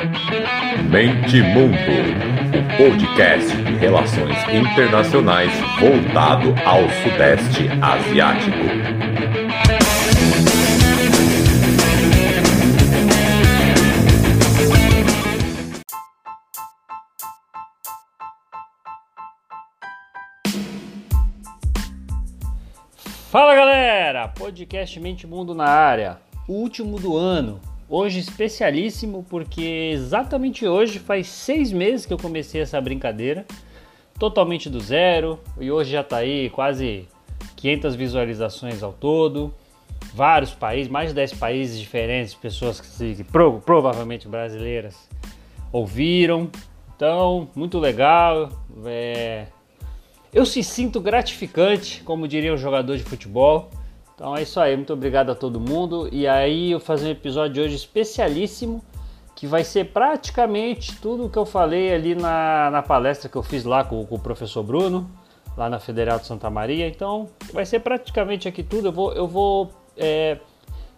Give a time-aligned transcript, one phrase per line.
[0.00, 1.76] Mente Mundo,
[2.56, 8.56] o podcast de relações internacionais voltado ao Sudeste Asiático.
[23.30, 27.60] Fala galera, podcast Mente Mundo na área, último do ano.
[27.92, 33.44] Hoje especialíssimo porque exatamente hoje faz seis meses que eu comecei essa brincadeira,
[34.16, 37.08] totalmente do zero e hoje já está aí quase
[37.56, 39.52] 500 visualizações ao todo,
[40.14, 44.96] vários países, mais de 10 países diferentes, pessoas que, pro, provavelmente brasileiras
[45.72, 46.48] ouviram.
[46.94, 48.50] Então, muito legal.
[48.86, 49.46] É...
[50.32, 53.68] Eu se sinto gratificante, como diria um jogador de futebol
[54.20, 56.06] então é isso aí, muito obrigado a todo mundo.
[56.12, 58.84] E aí eu fazer um episódio hoje especialíssimo,
[59.34, 63.42] que vai ser praticamente tudo o que eu falei ali na, na palestra que eu
[63.42, 65.10] fiz lá com, com, o professor Bruno,
[65.56, 66.86] lá na Federal de Santa Maria.
[66.86, 68.88] Então vai ser praticamente aqui tudo.
[68.88, 70.36] Eu vou, eu vou é,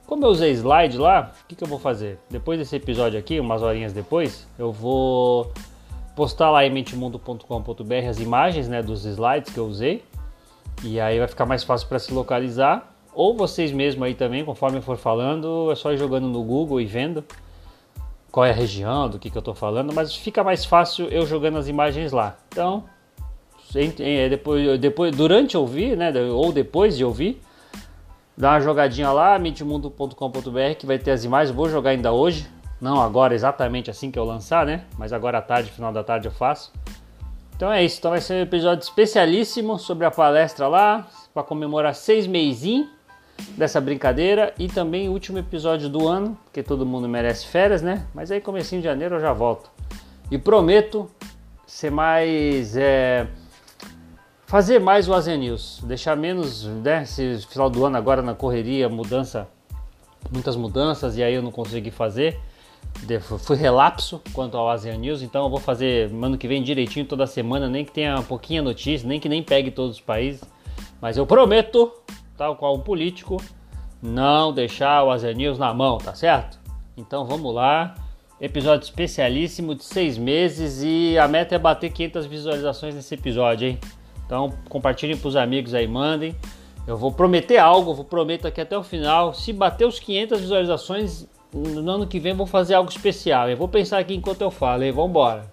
[0.05, 2.19] como eu usei slide lá, o que, que eu vou fazer?
[2.28, 5.53] Depois desse episódio aqui, umas horinhas depois, eu vou
[6.17, 10.03] postar lá em mentemundo.com.br as imagens né, dos slides que eu usei.
[10.83, 14.79] E aí vai ficar mais fácil para se localizar ou vocês mesmos aí também, conforme
[14.79, 17.25] eu for falando, é só ir jogando no Google e vendo
[18.31, 21.27] qual é a região, do que, que eu estou falando, mas fica mais fácil eu
[21.27, 22.39] jogando as imagens lá.
[22.49, 22.85] Então,
[24.01, 27.43] é, depois, depois durante ouvir, né, ou depois de ouvir,
[28.37, 31.55] dá uma jogadinha lá, midmundo.com.br que vai ter as imagens.
[31.55, 32.49] Vou jogar ainda hoje,
[32.81, 34.85] não agora exatamente assim que eu lançar, né?
[34.99, 36.73] Mas agora à tarde, final da tarde eu faço.
[37.55, 41.95] Então é isso, então vai ser um episódio especialíssimo sobre a palestra lá, para comemorar
[41.95, 42.89] seis meizinhos
[43.57, 48.07] dessa brincadeira e também o último episódio do ano, porque todo mundo merece férias, né?
[48.15, 49.71] Mas aí comecinho de janeiro eu já volto.
[50.31, 51.11] E prometo
[51.67, 53.27] ser mais é,
[54.53, 58.89] fazer mais o Asia News, deixar menos, né, esse final do ano agora na correria,
[58.89, 59.49] mudança,
[60.31, 62.39] muitas mudanças e aí eu não consegui fazer.
[63.41, 67.27] Fui relapso quanto ao Asian News, então eu vou fazer ano que vem direitinho toda
[67.27, 70.43] semana, nem que tenha pouquinha notícia, nem que nem pegue todos os países.
[71.00, 71.91] Mas eu prometo
[72.42, 73.41] tal qual um político,
[74.03, 76.58] não deixar o Azer News na mão, tá certo?
[76.97, 77.94] Então vamos lá.
[78.41, 83.78] Episódio especialíssimo de seis meses e a meta é bater 500 visualizações nesse episódio, hein?
[84.26, 86.34] Então compartilhem para os amigos aí, mandem.
[86.84, 89.32] Eu vou prometer algo, vou prometo aqui até o final.
[89.32, 93.48] Se bater os 500 visualizações, no ano que vem vou fazer algo especial.
[93.48, 94.91] Eu vou pensar aqui enquanto eu falo, hein?
[94.91, 95.52] Vambora!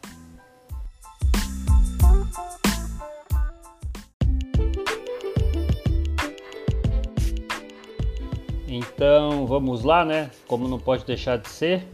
[8.99, 10.29] Então vamos lá, né?
[10.45, 11.87] Como não pode deixar de ser,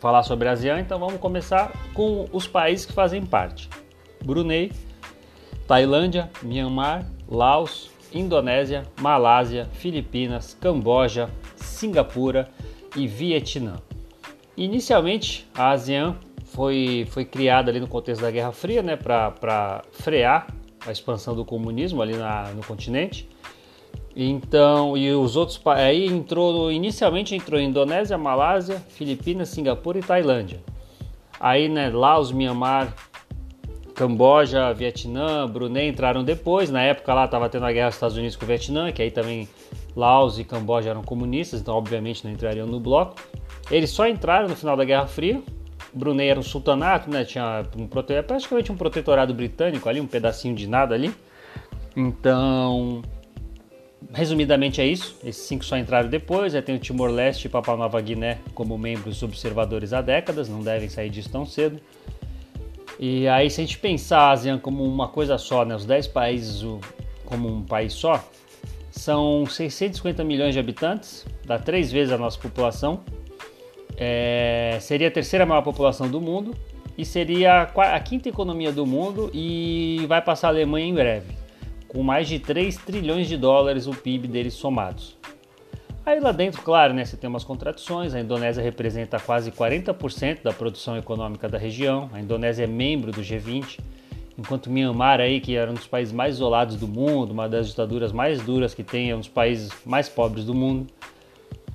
[0.00, 3.68] falar sobre a ASEAN, então vamos começar com os países que fazem parte:
[4.24, 4.72] Brunei,
[5.68, 12.48] Tailândia, Myanmar, Laos, Indonésia, Malásia, Filipinas, Camboja, Singapura
[12.96, 13.76] e Vietnã.
[14.56, 20.46] Inicialmente, a ASEAN foi, foi criada ali no contexto da Guerra Fria, né, para frear
[20.86, 23.28] a expansão do comunismo ali na, no continente.
[24.14, 30.60] Então, e os outros aí entrou inicialmente entrou Indonésia, Malásia, Filipinas, Singapura e Tailândia.
[31.38, 32.92] Aí, né, Laos, Myanmar,
[33.94, 36.70] Camboja, Vietnã, Brunei entraram depois.
[36.70, 39.10] Na época lá estava tendo a guerra dos Estados Unidos com o Vietnã, que aí
[39.10, 39.48] também
[39.94, 43.16] Laos e Camboja eram comunistas, então obviamente não entrariam no bloco.
[43.70, 45.42] Eles só entraram no final da Guerra Fria.
[45.92, 47.24] Brunei era um sultanato, né?
[47.24, 48.20] Tinha um prote...
[48.22, 51.12] praticamente um protetorado britânico ali, um pedacinho de nada ali.
[51.96, 53.02] Então,
[54.12, 55.16] resumidamente é isso.
[55.24, 56.54] Esses cinco só entraram depois.
[56.54, 60.88] Aí tem o Timor-Leste e Papua Nova Guiné como membros observadores há décadas, não devem
[60.88, 61.80] sair disso tão cedo.
[62.98, 66.08] E aí, se a gente pensar a ASEAN como uma coisa só, né, os 10
[66.08, 66.62] países
[67.24, 68.22] como um país só,
[68.90, 73.00] são 650 milhões de habitantes, dá três vezes a nossa população.
[73.96, 76.54] É, seria a terceira maior população do mundo
[76.96, 81.39] e seria a quinta economia do mundo e vai passar a Alemanha em breve
[81.92, 85.16] com mais de 3 trilhões de dólares o PIB deles somados.
[86.06, 88.14] Aí lá dentro, claro, né, você tem umas contradições.
[88.14, 92.08] A Indonésia representa quase 40% da produção econômica da região.
[92.12, 93.80] A Indonésia é membro do G20,
[94.38, 98.12] enquanto Myanmar aí, que era um dos países mais isolados do mundo, uma das ditaduras
[98.12, 100.86] mais duras que tem, é um dos países mais pobres do mundo.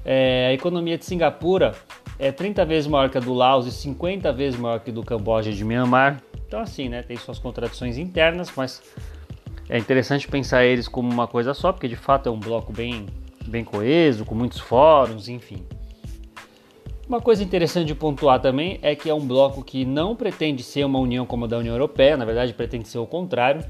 [0.03, 1.75] É, a economia de Singapura
[2.17, 5.03] é 30 vezes maior que a do Laos e 50 vezes maior que a do
[5.03, 6.21] Camboja e de Myanmar.
[6.47, 8.81] Então assim, né, tem suas contradições internas, mas
[9.69, 13.07] é interessante pensar eles como uma coisa só, porque de fato é um bloco bem,
[13.47, 15.63] bem coeso, com muitos fóruns, enfim.
[17.07, 20.85] Uma coisa interessante de pontuar também é que é um bloco que não pretende ser
[20.85, 23.63] uma união como a da União Europeia, na verdade pretende ser o contrário.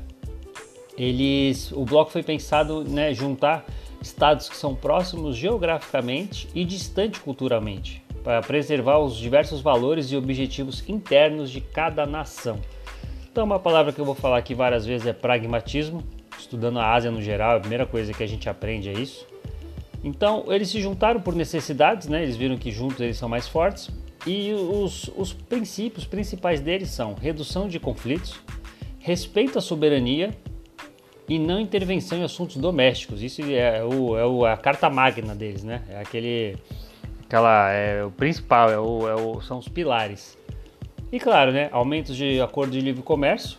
[0.98, 3.66] Eles, o bloco foi pensado né, juntar
[4.02, 10.88] estados que são próximos geograficamente e distantes culturalmente, para preservar os diversos valores e objetivos
[10.88, 12.60] internos de cada nação.
[13.36, 16.02] Então, uma palavra que eu vou falar aqui várias vezes é pragmatismo.
[16.40, 19.28] Estudando a Ásia no geral, a primeira coisa que a gente aprende é isso.
[20.02, 22.24] Então, eles se juntaram por necessidades, né?
[22.24, 23.90] Eles viram que juntos eles são mais fortes.
[24.26, 28.40] E os, os princípios principais deles são redução de conflitos,
[29.00, 30.30] respeito à soberania
[31.28, 33.22] e não intervenção em assuntos domésticos.
[33.22, 35.82] Isso é, o, é o, a carta magna deles, né?
[35.90, 36.56] É aquele,
[37.26, 40.38] aquela, é o principal, é o, é o, são os pilares.
[41.12, 43.58] E claro, né, aumentos de acordo de livre comércio.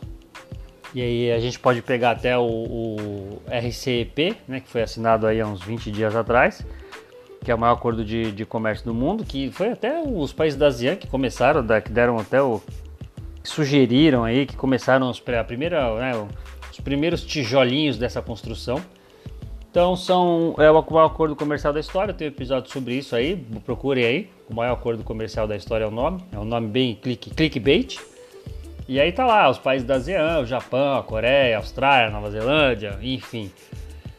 [0.95, 5.41] E aí a gente pode pegar até o, o RCEP, né, que foi assinado aí
[5.41, 6.65] há uns 20 dias atrás,
[7.45, 10.59] que é o maior acordo de, de comércio do mundo, que foi até os países
[10.59, 12.63] da ASEAN que começaram, que deram até o.
[13.43, 16.27] sugeriram aí, que começaram os, a primeira, né,
[16.71, 18.81] os primeiros tijolinhos dessa construção.
[19.77, 23.37] Então são é o maior acordo comercial da história, tem um episódio sobre isso aí,
[23.63, 24.31] procure aí.
[24.49, 27.99] O maior acordo comercial da história é o nome, é um nome bem click, clickbait.
[28.89, 32.11] E aí tá lá os países da ASEAN, o Japão, a Coreia, a Austrália, a
[32.11, 33.53] Nova Zelândia, enfim.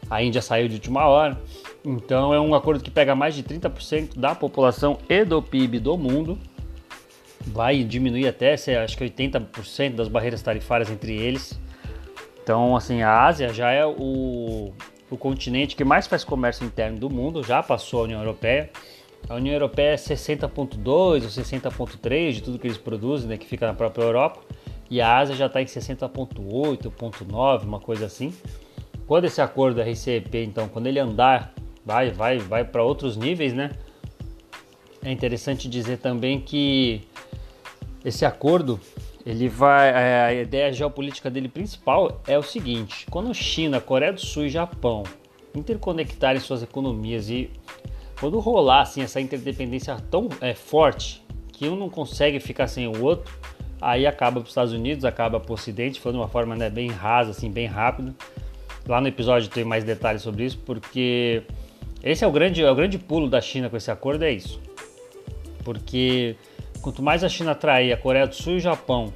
[0.08, 1.36] A Índia saiu de última hora.
[1.84, 5.98] Então é um acordo que pega mais de 30% da população e do PIB do
[5.98, 6.38] mundo.
[7.48, 11.60] Vai diminuir até, acho que 80% das barreiras tarifárias entre eles.
[12.44, 14.72] Então, assim, a Ásia já é o
[15.10, 18.70] o continente que mais faz comércio interno do mundo, já passou a União Europeia.
[19.30, 23.66] A União Europeia é 60.2 ou 60.3 de tudo que eles produzem, né, que fica
[23.68, 24.42] na própria Europa,
[24.90, 28.34] e a Ásia já está em 60.8, 60.9, uma coisa assim.
[29.06, 31.54] Quando esse acordo RCEP, então, quando ele andar,
[31.86, 33.72] vai, vai, vai para outros níveis, né?
[35.04, 37.08] É interessante dizer também que
[38.04, 38.80] esse acordo
[39.28, 39.90] ele vai.
[39.90, 44.50] É, a ideia geopolítica dele principal é o seguinte: quando China, Coreia do Sul e
[44.50, 45.04] Japão
[45.54, 47.50] interconectarem suas economias e
[48.20, 51.22] quando rolar assim, essa interdependência tão é, forte
[51.52, 53.34] que um não consegue ficar sem o outro,
[53.82, 56.70] aí acaba para os Estados Unidos, acaba para o Ocidente, foi de uma forma né,
[56.70, 58.16] bem rasa, assim, bem rápida.
[58.88, 61.44] Lá no episódio tem mais detalhes sobre isso, porque
[62.02, 64.62] esse é o grande, é o grande pulo da China com esse acordo, é isso.
[65.66, 66.38] Porque
[66.82, 69.14] Quanto mais a China atrair a Coreia do Sul e o Japão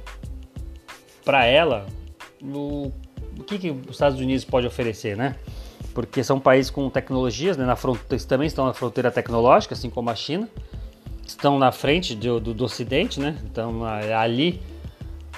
[1.24, 1.86] para ela,
[2.42, 2.92] o,
[3.38, 5.36] o que, que os Estados Unidos pode oferecer, né?
[5.94, 7.64] Porque são países com tecnologias, né?
[7.64, 10.48] na fronteira, também estão na fronteira tecnológica, assim como a China,
[11.26, 13.38] estão na frente do, do, do Ocidente, né?
[13.44, 14.60] Então é ali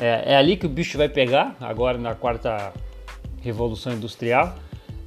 [0.00, 2.72] é, é, ali que o bicho vai pegar agora na quarta
[3.40, 4.56] revolução industrial.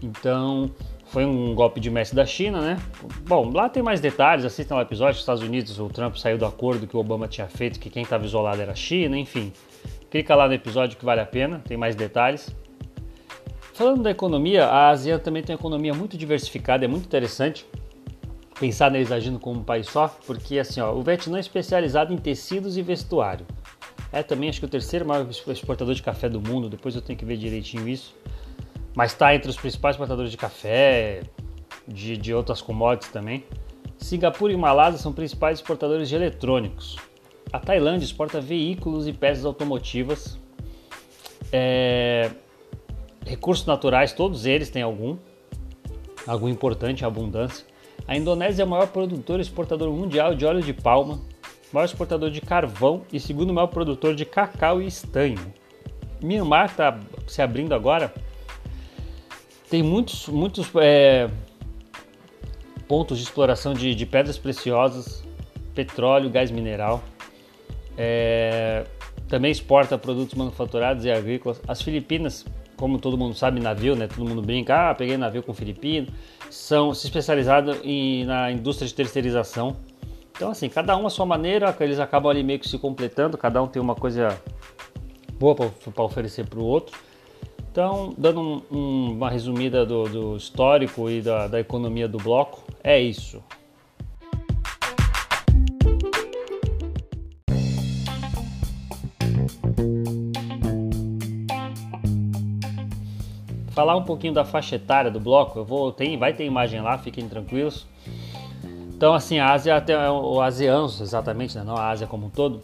[0.01, 0.71] Então
[1.07, 2.77] foi um golpe de mestre da China, né?
[3.21, 6.45] Bom, lá tem mais detalhes, assistam ao episódio dos Estados Unidos, o Trump saiu do
[6.45, 9.53] acordo que o Obama tinha feito, que quem estava isolado era a China, enfim.
[10.09, 12.53] Clica lá no episódio que vale a pena, tem mais detalhes.
[13.73, 17.65] Falando da economia, a ASEAN também tem uma economia muito diversificada, é muito interessante
[18.59, 22.17] pensar neles agindo como um país só, porque assim, ó, o Vietnã é especializado em
[22.17, 23.45] tecidos e vestuário.
[24.11, 27.19] É também acho que o terceiro maior exportador de café do mundo, depois eu tenho
[27.19, 28.15] que ver direitinho isso
[28.97, 31.21] mas está entre os principais exportadores de café,
[31.87, 33.43] de, de outras commodities também.
[33.95, 36.95] Singapura e Malásia são principais exportadores de eletrônicos.
[37.53, 40.39] A Tailândia exporta veículos e peças automotivas.
[41.53, 42.31] É...
[43.23, 45.15] Recursos naturais, todos eles têm algum,
[46.25, 47.67] algum importante, abundância.
[48.07, 51.21] A Indonésia é o maior produtor e exportador mundial de óleo de palma,
[51.71, 55.53] maior exportador de carvão e segundo maior produtor de cacau e estanho.
[56.19, 58.11] Myanmar está se abrindo agora
[59.69, 61.29] tem muitos, muitos é,
[62.87, 65.23] pontos de exploração de, de, pedras preciosas,
[65.75, 67.03] petróleo, gás mineral.
[67.97, 68.85] É,
[69.27, 71.61] também exporta produtos manufaturados e agrícolas.
[71.67, 72.45] As Filipinas,
[72.77, 74.07] como todo mundo sabe, navio, né?
[74.07, 76.07] Todo mundo brinca, ah, peguei navio com filipino.
[76.49, 79.75] São se especializados em, na indústria de terceirização.
[80.31, 83.61] Então, assim, cada um a sua maneira, eles acabam ali meio que se completando, cada
[83.61, 84.39] um tem uma coisa
[85.39, 86.95] boa para oferecer para o outro.
[87.77, 92.63] Então, dando um, um, uma resumida do, do histórico e da, da economia do bloco,
[92.83, 93.39] é isso.
[103.69, 106.97] falar um pouquinho da faixa etária do bloco, eu vou tem, vai ter imagem lá,
[106.97, 107.85] fiquem tranquilos.
[108.95, 111.63] Então assim, a Ásia até o ASEAN, exatamente, né?
[111.63, 112.63] não a Ásia como um todo,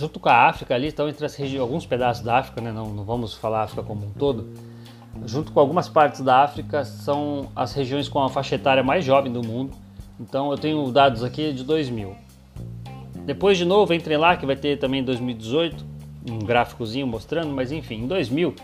[0.00, 2.72] junto com a África ali, estão entre regiões, alguns pedaços da África, né?
[2.72, 4.48] não, não vamos falar África como um todo,
[5.26, 9.30] junto com algumas partes da África, são as regiões com a faixa etária mais jovem
[9.30, 9.76] do mundo.
[10.18, 12.16] Então eu tenho dados aqui de 2000.
[13.26, 15.84] Depois de novo, entrem lá que vai ter também 2018,
[16.30, 18.54] um gráficozinho mostrando, mas enfim, em 2000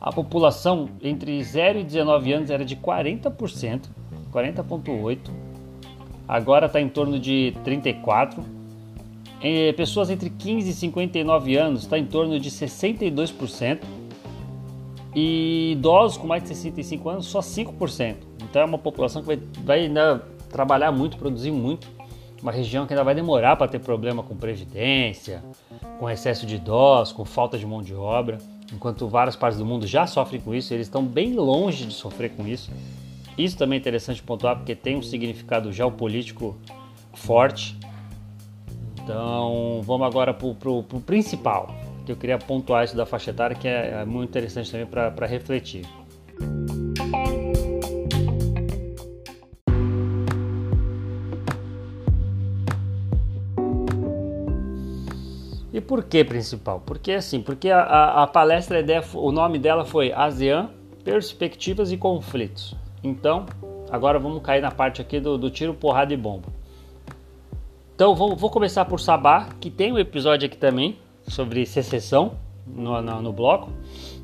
[0.00, 3.82] a população entre 0 e 19 anos era de 40%,
[4.32, 5.18] 40,8%.
[6.26, 8.59] Agora está em torno de 34%.
[9.42, 13.80] E pessoas entre 15 e 59 anos está em torno de 62%.
[15.14, 18.16] E idosos com mais de 65 anos, só 5%.
[18.42, 21.88] Então é uma população que vai, vai ainda trabalhar muito, produzir muito.
[22.42, 25.42] Uma região que ainda vai demorar para ter problema com previdência,
[25.98, 28.38] com excesso de idosos, com falta de mão de obra.
[28.72, 32.30] Enquanto várias partes do mundo já sofrem com isso, eles estão bem longe de sofrer
[32.30, 32.70] com isso.
[33.36, 36.56] Isso também é interessante pontuar porque tem um significado geopolítico
[37.14, 37.76] forte.
[39.10, 41.74] Então vamos agora para o principal,
[42.06, 45.26] que eu queria pontuar isso da faixa etária, que é, é muito interessante também para
[45.26, 45.84] refletir.
[55.72, 56.80] E por que principal?
[56.86, 60.70] Porque assim, porque a, a, a palestra, a ideia, o nome dela foi ASEAN,
[61.02, 62.76] Perspectivas e Conflitos.
[63.02, 63.46] Então,
[63.90, 66.49] agora vamos cair na parte aqui do, do tiro, porrada e bomba.
[68.00, 70.96] Então, vou, vou, começar por Sabá, que tem um episódio aqui também
[71.28, 72.32] sobre secessão
[72.66, 73.70] no, no, no bloco.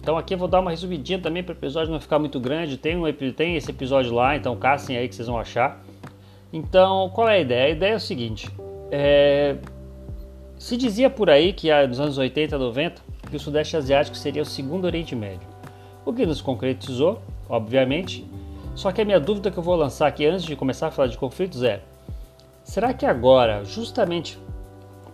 [0.00, 2.78] Então, aqui eu vou dar uma resumidinha também para o episódio não ficar muito grande.
[2.78, 3.02] Tem, um,
[3.34, 5.84] tem esse episódio lá, então caçem aí que vocês vão achar.
[6.50, 7.66] Então, qual é a ideia?
[7.66, 8.50] A ideia é o seguinte:
[8.90, 9.56] é,
[10.56, 14.46] se dizia por aí que nos anos 80 90 que o Sudeste Asiático seria o
[14.46, 15.46] segundo Oriente Médio.
[16.02, 18.26] O que nos concretizou, obviamente.
[18.74, 21.08] Só que a minha dúvida que eu vou lançar aqui antes de começar a falar
[21.08, 21.82] de conflitos é:
[22.66, 24.36] será que agora, justamente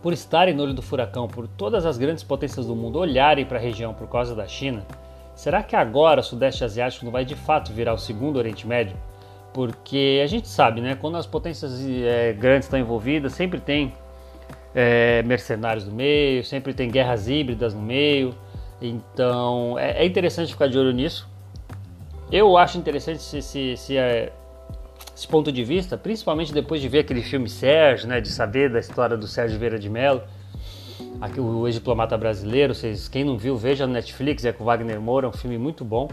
[0.00, 3.58] por estarem no olho do furacão, por todas as grandes potências do mundo olharem para
[3.58, 4.84] a região por causa da China,
[5.34, 8.96] será que agora o Sudeste Asiático não vai de fato virar o segundo Oriente Médio?
[9.52, 10.96] Porque a gente sabe, né?
[10.96, 13.92] Quando as potências é, grandes estão envolvidas, sempre tem
[14.74, 18.34] é, mercenários no meio, sempre tem guerras híbridas no meio.
[18.80, 21.28] Então é, é interessante ficar de olho nisso.
[22.30, 24.32] Eu acho interessante esse, esse, esse, é,
[25.22, 28.80] esse, ponto de vista, principalmente depois de ver aquele filme Sérgio, né, de saber da
[28.80, 30.20] história do Sérgio Vieira de Mello,
[31.20, 32.74] aqui, o ex-diplomata brasileiro.
[32.74, 35.84] Vocês, quem não viu, veja no Netflix, é com Wagner Moura, é um filme muito
[35.84, 36.10] bom.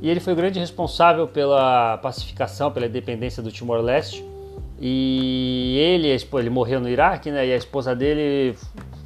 [0.00, 4.24] E ele foi o grande responsável pela pacificação, pela independência do Timor-Leste
[4.80, 7.46] e ele, ele morreu no Iraque, né?
[7.46, 8.56] E a esposa dele,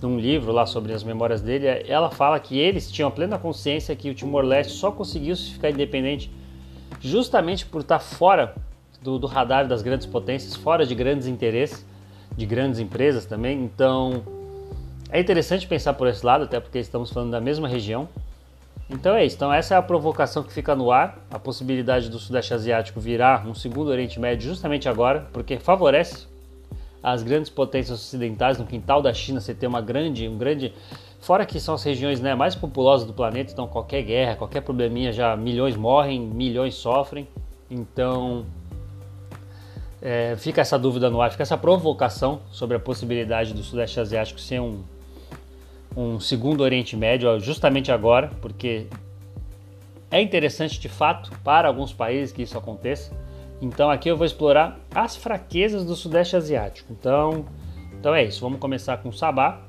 [0.01, 4.09] num livro lá sobre as memórias dele, ela fala que eles tinham plena consciência que
[4.09, 6.31] o Timor-Leste só conseguiu ficar independente
[7.01, 8.55] justamente por estar fora
[9.05, 11.85] do, do radar das grandes potências, fora de grandes interesses,
[12.35, 13.63] de grandes empresas também.
[13.63, 14.23] Então
[15.11, 18.09] é interessante pensar por esse lado, até porque estamos falando da mesma região.
[18.89, 19.37] Então é isso.
[19.37, 23.47] Então essa é a provocação que fica no ar, a possibilidade do Sudeste Asiático virar
[23.47, 26.27] um segundo Oriente Médio justamente agora, porque favorece
[27.03, 30.73] as grandes potências ocidentais no quintal da China você ter uma grande, um grande,
[31.21, 35.13] fora que são as regiões né, mais populosas do planeta, então qualquer guerra, qualquer probleminha
[35.13, 37.29] já milhões morrem, milhões sofrem.
[37.71, 38.47] Então
[40.05, 44.39] é, fica essa dúvida no ar, fica essa provocação sobre a possibilidade do Sudeste Asiático
[44.39, 44.85] ser um
[45.97, 48.87] um segundo Oriente Médio justamente agora, porque
[50.11, 53.13] é interessante de fato para alguns países que isso aconteça.
[53.61, 56.93] Então aqui eu vou explorar as fraquezas do Sudeste Asiático.
[56.93, 57.45] Então,
[57.99, 59.61] então é isso, vamos começar com Sabá.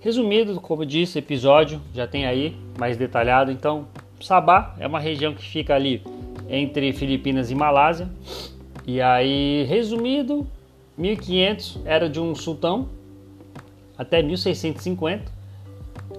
[0.00, 3.50] Resumido, como disse, episódio já tem aí mais detalhado.
[3.50, 3.88] Então,
[4.20, 6.02] Sabá é uma região que fica ali
[6.48, 8.08] entre Filipinas e Malásia.
[8.88, 10.46] E aí, resumido,
[10.96, 12.88] 1500 era de um sultão
[13.98, 15.30] até 1650.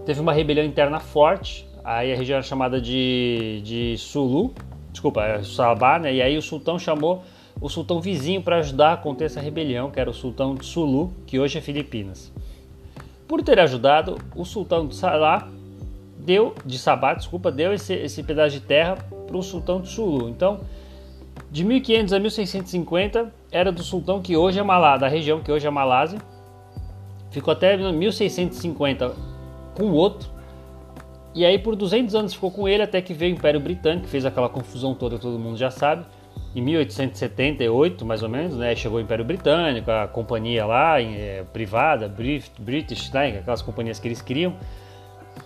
[0.06, 4.54] Teve uma rebelião interna forte, aí a região era chamada de, de Sulu,
[4.92, 6.14] desculpa, é Sabá, né?
[6.14, 7.24] E aí o sultão chamou
[7.60, 11.12] o sultão vizinho para ajudar a conter essa rebelião, que era o sultão de Sulu,
[11.26, 12.32] que hoje é Filipinas.
[13.28, 15.50] Por ter ajudado, o sultão de Sabá
[16.20, 18.96] deu de Sabá, desculpa, deu esse, esse pedaço de terra
[19.26, 20.30] para o sultão de Sulu.
[20.30, 20.60] Então,
[21.52, 25.66] de 1500 a 1650 era do sultão que hoje é Malá, da região que hoje
[25.66, 26.20] é Malásia
[27.32, 29.14] Ficou até 1650
[29.76, 30.30] com o outro.
[31.36, 34.10] E aí por 200 anos ficou com ele até que veio o Império Britânico, que
[34.10, 36.06] fez aquela confusão toda, todo mundo já sabe.
[36.56, 42.08] Em 1878, mais ou menos, né, chegou o Império Britânico, a companhia lá, é, privada,
[42.10, 44.56] British, né, aquelas companhias que eles criam.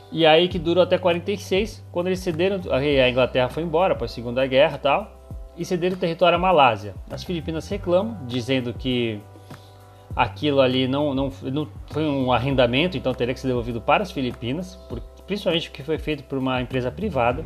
[0.09, 4.13] E aí que durou até 46, quando eles cederam, a Inglaterra foi embora após a
[4.13, 5.22] Segunda Guerra tal,
[5.57, 6.95] e cederam o território à Malásia.
[7.09, 9.19] As Filipinas reclamam, dizendo que
[10.15, 14.11] aquilo ali não, não, não foi um arrendamento, então teria que ser devolvido para as
[14.11, 17.43] Filipinas, por, principalmente porque foi feito por uma empresa privada.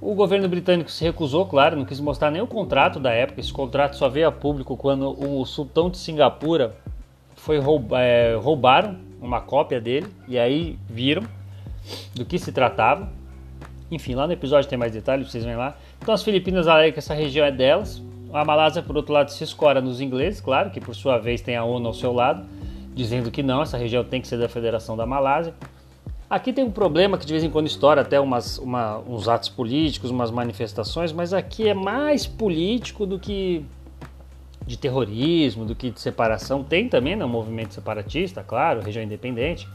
[0.00, 3.40] O governo britânico se recusou, claro, não quis mostrar nem o contrato da época.
[3.40, 6.76] Esse contrato só veio a público quando o sultão de Singapura
[7.36, 11.22] foi rouba, é, roubaram uma cópia dele e aí viram
[12.14, 13.10] do que se tratava.
[13.90, 15.74] Enfim, lá no episódio tem mais detalhes, vocês vêm lá.
[16.04, 18.02] Então as Filipinas alegam que essa região é delas.
[18.30, 21.56] A Malásia, por outro lado, se escora nos ingleses, claro, que por sua vez tem
[21.56, 22.46] a ONU ao seu lado,
[22.94, 25.54] dizendo que não, essa região tem que ser da Federação da Malásia.
[26.28, 29.48] Aqui tem um problema que de vez em quando estoura até umas, uma, uns atos
[29.48, 33.64] políticos, umas manifestações, mas aqui é mais político do que
[34.66, 36.62] de terrorismo, do que de separação.
[36.62, 39.66] Tem também né, um movimento separatista, claro, região independente,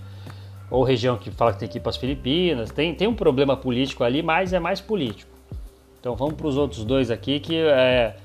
[0.70, 2.70] ou região que fala que tem que ir para as Filipinas.
[2.70, 5.29] Tem, tem um problema político ali, mas é mais político.
[6.00, 8.16] Então vamos para os outros dois aqui que é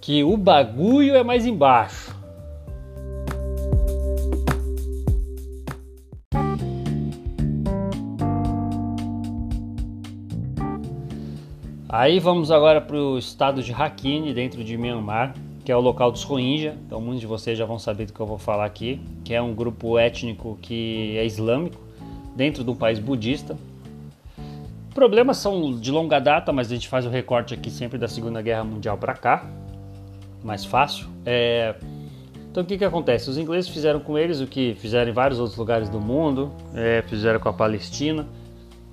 [0.00, 2.14] que o bagulho é mais embaixo.
[11.88, 16.12] Aí vamos agora para o estado de Rakhine, dentro de Myanmar, que é o local
[16.12, 16.76] dos Rohingya.
[16.86, 19.42] Então muitos de vocês já vão saber do que eu vou falar aqui, que é
[19.42, 21.80] um grupo étnico que é islâmico
[22.36, 23.56] dentro de um país budista.
[25.00, 28.42] Problemas são de longa data, mas a gente faz o recorte aqui sempre da Segunda
[28.42, 29.48] Guerra Mundial para cá,
[30.44, 31.06] mais fácil.
[31.24, 31.74] É...
[32.50, 33.30] Então o que, que acontece?
[33.30, 37.02] Os ingleses fizeram com eles o que fizeram em vários outros lugares do mundo, é,
[37.08, 38.26] fizeram com a Palestina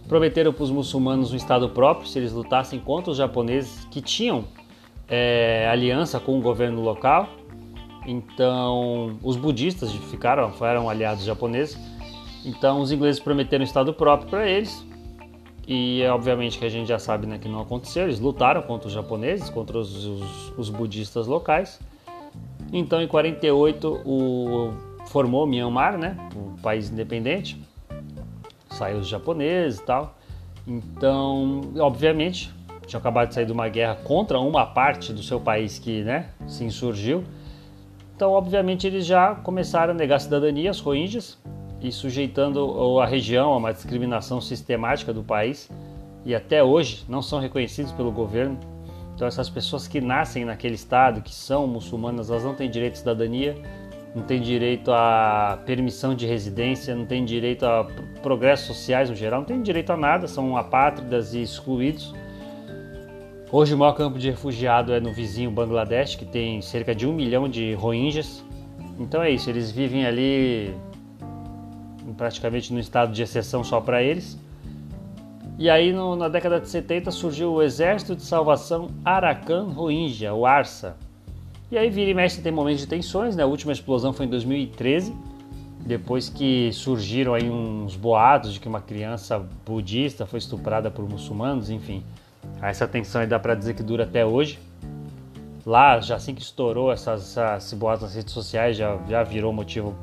[0.07, 4.45] prometeram para os muçulmanos um estado próprio se eles lutassem contra os japoneses que tinham
[5.09, 7.27] é, aliança com o governo local.
[8.05, 11.77] Então, os budistas ficaram, foram aliados japoneses.
[12.45, 14.86] Então, os ingleses prometeram um estado próprio para eles.
[15.67, 18.03] E obviamente que a gente já sabe né, que não aconteceu.
[18.03, 21.79] Eles lutaram contra os japoneses, contra os, os, os budistas locais.
[22.71, 24.71] Então, em 48, o,
[25.07, 27.61] formou Myanmar, né, o país independente
[28.69, 30.15] saiu os japoneses e tal.
[30.65, 32.53] Então, obviamente,
[32.85, 36.29] tinha acabado de sair de uma guerra contra uma parte do seu país que né,
[36.47, 37.23] se insurgiu.
[38.15, 41.37] Então, obviamente, eles já começaram a negar cidadania aos rohingyas
[41.81, 45.69] e sujeitando a região a uma discriminação sistemática do país
[46.25, 48.57] e até hoje não são reconhecidos pelo governo.
[49.15, 52.97] Então, essas pessoas que nascem naquele estado, que são muçulmanas, elas não têm direito à
[52.97, 53.55] cidadania
[54.17, 57.85] não tem direito a permissão de residência, não tem direito a
[58.23, 62.15] progressos sociais no geral, não tem direito a nada, são apátridas e excluídos.
[63.51, 67.13] Hoje o maior campo de refugiado é no vizinho Bangladesh, que tem cerca de um
[67.13, 68.43] milhão de rohingyas.
[68.99, 70.73] Então é isso, eles vivem ali
[72.13, 74.39] praticamente no estado de exceção só para eles.
[75.57, 80.45] E aí no, na década de 70 surgiu o Exército de Salvação Arakan Rohingya, o
[80.45, 80.95] ARSA,
[81.69, 83.43] e aí vira e mexe tem momentos de tensões, né?
[83.43, 85.13] A última explosão foi em 2013,
[85.85, 91.69] depois que surgiram aí uns boatos de que uma criança budista foi estuprada por muçulmanos,
[91.69, 92.03] enfim.
[92.61, 94.59] Essa tensão aí dá para dizer que dura até hoje.
[95.65, 99.93] Lá, já assim que estourou essas, essas boatos nas redes sociais, já, já virou motivo,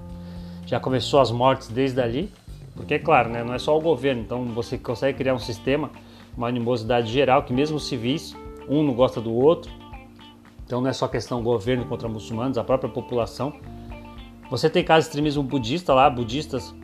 [0.67, 2.31] já começou as mortes desde ali.
[2.75, 5.91] Porque, é claro, né, não é só o governo, então você consegue criar um sistema,
[6.37, 8.37] uma animosidade geral, que mesmo civis,
[8.69, 9.71] um não gosta do outro,
[10.67, 13.53] então não é só questão governo contra muçulmanos, a própria população.
[14.51, 16.75] Você tem casos de extremismo budista lá, budistas,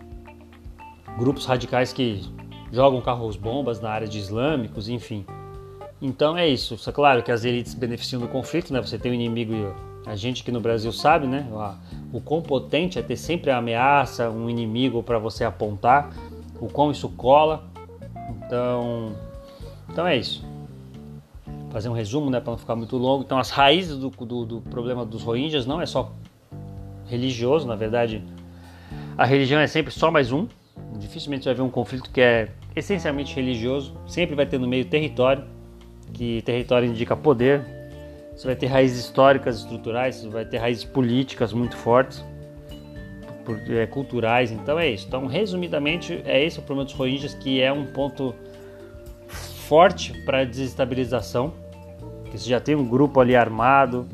[1.19, 2.23] grupos radicais que
[2.73, 5.25] jogam carros bombas na área de islâmicos, enfim.
[6.01, 6.79] Então é isso.
[6.89, 8.81] É claro que as elites beneficiam do conflito, né?
[8.81, 9.75] Você tem um inimigo,
[10.07, 11.47] a gente que no Brasil sabe, né?
[12.13, 16.11] O quão potente é ter sempre a ameaça, um inimigo para você apontar,
[16.61, 17.65] o quão isso cola.
[18.47, 19.13] Então,
[19.89, 20.51] então é isso
[21.71, 23.23] fazer um resumo, né, para não ficar muito longo.
[23.23, 26.13] Então, as raízes do, do, do, problema dos Rohingyas não é só
[27.07, 28.23] religioso, na verdade,
[29.17, 30.47] a religião é sempre só mais um.
[30.99, 33.95] Dificilmente vai haver um conflito que é essencialmente religioso.
[34.07, 35.45] Sempre vai ter no meio território,
[36.13, 37.80] que território indica poder.
[38.41, 42.25] Você vai ter raízes históricas, estruturais, você vai ter raízes políticas muito fortes,
[43.69, 44.51] é, culturais.
[44.51, 45.07] Então é isso.
[45.07, 48.35] Então, resumidamente, é esse o problema dos Rohingyas, que é um ponto
[49.29, 51.53] forte para desestabilização,
[52.31, 54.09] que você já tem um grupo ali armado,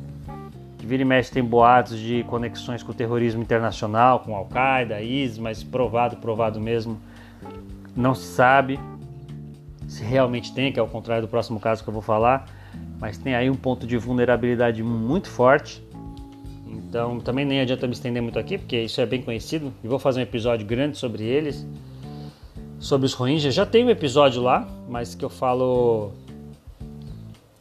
[0.76, 5.38] que vira e mexe tem boatos de conexões com o terrorismo internacional, com Al-Qaeda, ISIS,
[5.38, 7.00] mas provado, provado mesmo,
[7.94, 8.76] não se sabe
[9.86, 12.55] se realmente tem, que é o contrário do próximo caso que eu vou falar,
[13.00, 15.82] mas tem aí um ponto de vulnerabilidade muito forte.
[16.66, 19.98] Então também nem adianta me estender muito aqui, porque isso é bem conhecido, e vou
[19.98, 21.66] fazer um episódio grande sobre eles
[22.78, 23.54] sobre os Rohingyas.
[23.54, 26.12] Já tem um episódio lá, mas que eu falo.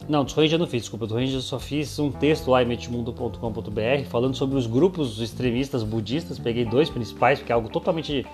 [0.08, 1.06] Não, dos Rohingyas eu não fiz, desculpa.
[1.06, 5.82] Dos Rohingyas eu só fiz um texto lá em metimundo.com.br falando sobre os grupos extremistas
[5.82, 6.38] budistas.
[6.38, 8.24] Peguei dois principais, porque é algo totalmente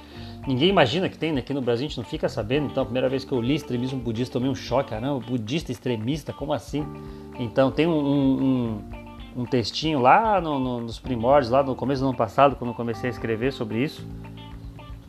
[0.46, 1.40] ninguém imagina que tem, né?
[1.40, 2.66] Aqui no Brasil a gente não fica sabendo.
[2.66, 4.90] Então, a primeira vez que eu li extremismo budista, tomei um choque.
[4.90, 6.86] Caramba, budista extremista, como assim?
[7.38, 8.82] Então, tem um, um,
[9.36, 12.74] um textinho lá no, no, nos primórdios, lá no começo do ano passado, quando eu
[12.74, 14.06] comecei a escrever sobre isso.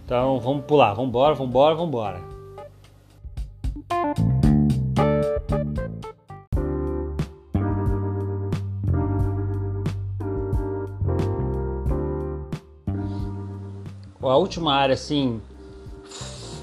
[0.05, 2.33] Então, vamos pular, vamos embora, vamos embora, vamos embora.
[14.29, 15.41] A última área, assim,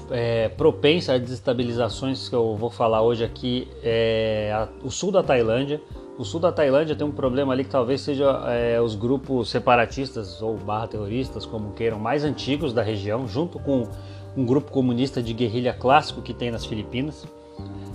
[0.09, 5.23] é, propensa a desestabilizações que eu vou falar hoje aqui é a, o sul da
[5.23, 5.81] Tailândia.
[6.17, 10.41] O sul da Tailândia tem um problema ali que talvez seja é, os grupos separatistas
[10.41, 13.87] ou barra terroristas, como queiram, mais antigos da região, junto com
[14.35, 17.25] um grupo comunista de guerrilha clássico que tem nas Filipinas.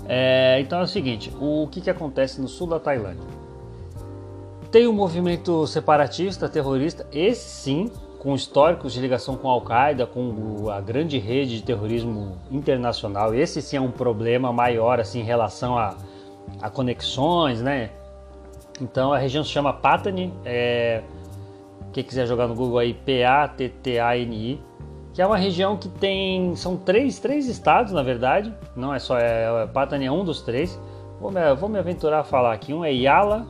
[0.08, 3.26] É, então é o seguinte, o que, que acontece no sul da Tailândia?
[4.70, 10.68] Tem um movimento separatista, terrorista, esse sim, com históricos de ligação com a Al-Qaeda, com
[10.70, 13.34] a grande rede de terrorismo internacional.
[13.34, 15.96] Esse sim é um problema maior assim, em relação a,
[16.60, 17.90] a conexões, né?
[18.80, 21.02] Então a região se chama Patani, é,
[21.92, 24.60] quem quiser jogar no Google aí, P-A-T-T-A-N-I,
[25.14, 29.18] que é uma região que tem, são três, três estados na verdade, não é só,
[29.18, 30.78] é, é Patani é um dos três.
[31.18, 33.46] Vou me, vou me aventurar a falar aqui, um é Yala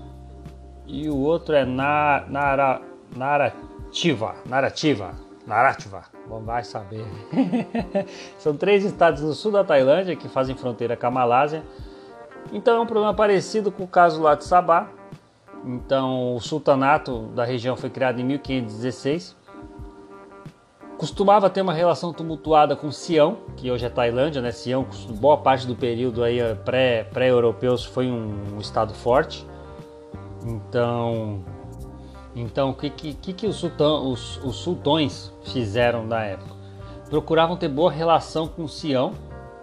[0.87, 2.81] e o outro é Na, Nara,
[3.16, 3.52] Nara
[3.96, 5.14] narrativa, narrativa,
[5.46, 6.04] narrativa,
[6.44, 7.06] vai saber.
[8.38, 11.62] São três estados no sul da Tailândia que fazem fronteira com a Malásia.
[12.52, 14.90] Então é um problema parecido com o caso lá de Sabah.
[15.64, 19.35] Então o sultanato da região foi criado em 1516.
[20.98, 24.50] Costumava ter uma relação tumultuada com Sião, que hoje é Tailândia, né?
[24.50, 24.87] Sião,
[25.18, 26.38] boa parte do período aí
[27.12, 29.46] pré-europeus pré foi um, um estado forte.
[30.44, 31.42] Então
[32.37, 36.55] então, o que, que, que os, sultão, os, os sultões fizeram na época?
[37.09, 39.14] Procuravam ter boa relação com Sião,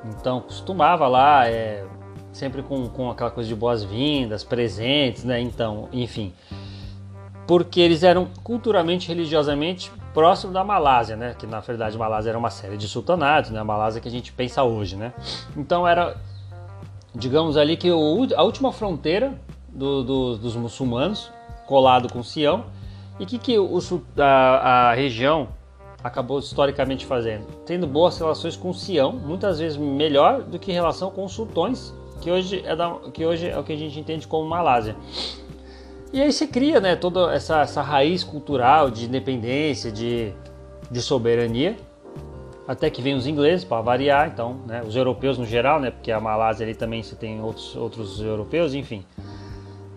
[0.06, 1.86] então costumava lá, é,
[2.32, 5.40] sempre com, com aquela coisa de boas-vindas, presentes, né?
[5.40, 6.34] Então, enfim.
[7.46, 11.36] Porque eles eram culturalmente, religiosamente próximo da Malásia, né?
[11.38, 13.60] Que na verdade Malásia era uma série de sultanatos, né?
[13.60, 15.14] A Malásia que a gente pensa hoje, né?
[15.56, 16.18] Então era,
[17.14, 21.32] digamos ali que o, a última fronteira do, do, dos muçulmanos
[21.66, 22.66] colado com Sião.
[23.20, 23.80] E o que, que o,
[24.18, 25.50] a, a região
[26.04, 27.46] acabou historicamente fazendo?
[27.66, 32.32] Tendo boas relações com Sião, muitas vezes melhor do que relação com os sultões, que
[32.32, 34.96] hoje é, da, que hoje é o que a gente entende como Malásia.
[36.12, 40.32] E aí se cria né, toda essa, essa raiz cultural de independência, de,
[40.90, 41.76] de soberania,
[42.68, 46.12] até que vem os ingleses para variar, então, né, os europeus no geral, né, porque
[46.12, 49.04] a Malásia ali também você tem outros, outros europeus, enfim.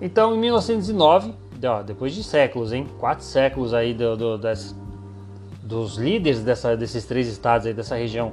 [0.01, 1.33] Então, em 1909,
[1.65, 2.87] ó, depois de séculos, hein?
[2.99, 4.75] Quatro séculos aí do, do, das,
[5.63, 8.33] dos líderes dessa, desses três estados aí dessa região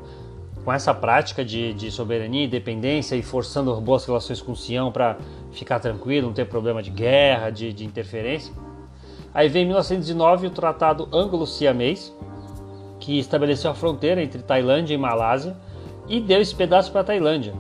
[0.64, 5.18] com essa prática de, de soberania, independência e forçando boas relações com o Sião para
[5.52, 8.54] ficar tranquilo, não ter problema de guerra, de, de interferência.
[9.34, 12.16] Aí vem em 1909 o Tratado Anglo-Siamês,
[13.00, 15.56] que estabeleceu a fronteira entre Tailândia e Malásia
[16.08, 17.54] e deu esse pedaço para a Tailândia.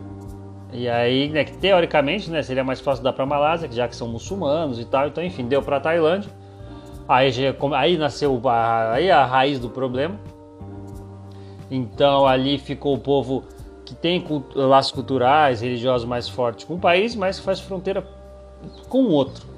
[0.73, 4.07] E aí, né, que teoricamente, né, seria mais fácil dar para Malásia, já que são
[4.07, 5.07] muçulmanos e tal.
[5.07, 6.31] Então, enfim, deu para Tailândia.
[7.07, 7.31] Aí,
[7.75, 10.19] aí nasceu a, aí a raiz do problema.
[11.69, 13.43] Então, ali ficou o povo
[13.85, 18.03] que tem laços culturais, religiosos mais fortes com o país, mas que faz fronteira
[18.89, 19.53] com o outro.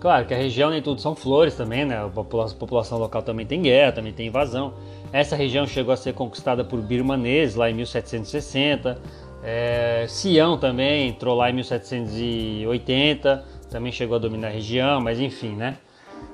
[0.00, 2.04] Claro que a região nem tudo são flores também, né?
[2.04, 4.74] A população local também tem guerra, também tem invasão.
[5.12, 9.00] Essa região chegou a ser conquistada por birmaneses lá em 1760.
[9.42, 15.56] É, Sião também entrou lá em 1780, também chegou a dominar a região, mas enfim,
[15.56, 15.78] né?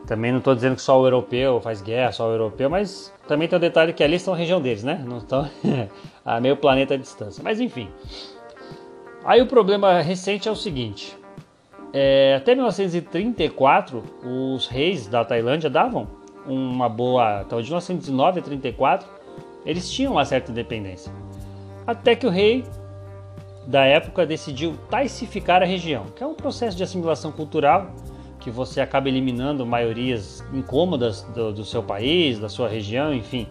[0.07, 3.49] Também não estou dizendo que só o europeu faz guerra, só o europeu, mas também
[3.49, 5.03] tem o detalhe que ali estão a região deles, né?
[5.07, 5.49] Não estão
[6.25, 7.43] a meio planeta de distância.
[7.43, 7.89] Mas enfim.
[9.25, 11.17] Aí o problema recente é o seguinte:
[11.93, 16.09] é, até 1934, os reis da Tailândia davam
[16.47, 17.43] uma boa.
[17.47, 19.09] Então, de 1909 a 34,
[19.65, 21.13] eles tinham uma certa independência.
[21.87, 22.65] Até que o rei
[23.69, 27.93] da época decidiu taicificar a região, que é um processo de assimilação cultural
[28.41, 33.47] que você acaba eliminando maiorias incômodas do, do seu país, da sua região, enfim,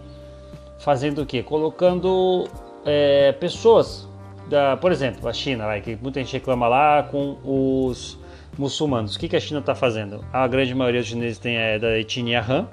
[0.80, 1.43] fazendo o que?
[1.43, 2.49] Colocando
[2.84, 4.10] é, pessoas,
[4.49, 8.17] da, por exemplo, a China, que muita gente reclama lá com os
[8.58, 9.15] muçulmanos.
[9.15, 10.25] O que, que a China está fazendo?
[10.34, 12.67] A grande maioria dos chineses tem é da etnia Han,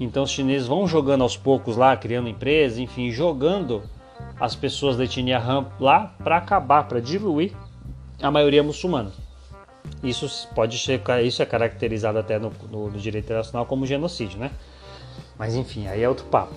[0.00, 3.84] então os chineses vão jogando aos poucos lá, criando empresas, enfim, jogando
[4.42, 7.52] as pessoas da etnia Han lá para acabar, para diluir
[8.20, 9.12] a maioria muçulmana.
[10.02, 14.50] Isso pode ser, isso é caracterizado até no, no, no, direito internacional como genocídio, né?
[15.38, 16.54] Mas enfim, aí é outro papo.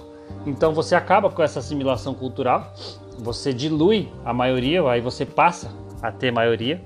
[0.48, 2.74] Então você acaba com essa assimilação cultural,
[3.20, 5.72] você dilui a maioria, aí você passa
[6.02, 6.82] a ter maioria.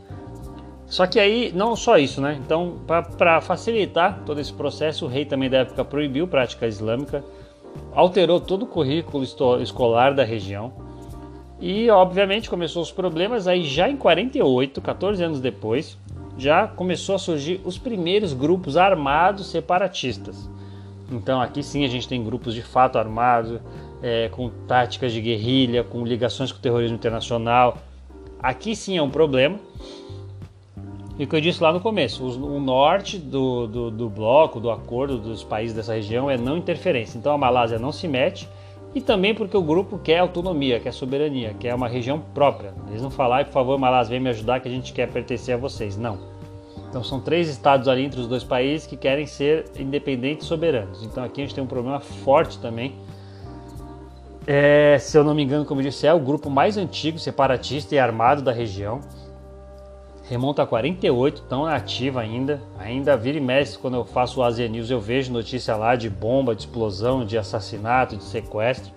[0.86, 2.38] Só que aí, não só isso, né?
[2.44, 2.80] Então,
[3.18, 7.24] para facilitar todo esse processo, o rei também da época proibiu prática islâmica,
[7.94, 9.24] alterou todo o currículo
[9.62, 10.88] escolar da região.
[11.62, 13.48] E, obviamente, começou os problemas.
[13.48, 15.98] Aí, já em 48, 14 anos depois,
[16.38, 20.50] já começou a surgir os primeiros grupos armados separatistas.
[21.12, 23.60] Então, aqui sim a gente tem grupos de fato armados,
[24.02, 27.78] é, com táticas de guerrilha, com ligações com o terrorismo internacional.
[28.41, 29.60] Aqui sim é um problema.
[31.17, 34.72] E o que eu disse lá no começo, o norte do, do, do, bloco, do
[34.72, 37.17] acordo dos países dessa região é não interferência.
[37.17, 38.48] Então a Malásia não se mete
[38.93, 42.73] e também porque o grupo quer autonomia, quer soberania, quer uma região própria.
[42.89, 45.58] Eles não falam, por favor, Malásia, vem me ajudar que a gente quer pertencer a
[45.58, 45.95] vocês.
[45.95, 46.17] Não.
[46.89, 51.04] Então são três estados ali entre os dois países que querem ser independentes e soberanos.
[51.04, 52.95] Então aqui a gente tem um problema forte também.
[54.47, 57.93] É, se eu não me engano, como eu disse, é o grupo mais antigo, separatista
[57.93, 59.02] e armado da região
[60.30, 62.62] remonta a 48, tão ativa ainda.
[62.78, 66.08] Ainda vira e mexe quando eu faço o Asia News, eu vejo notícia lá de
[66.08, 68.94] bomba, de explosão, de assassinato, de sequestro.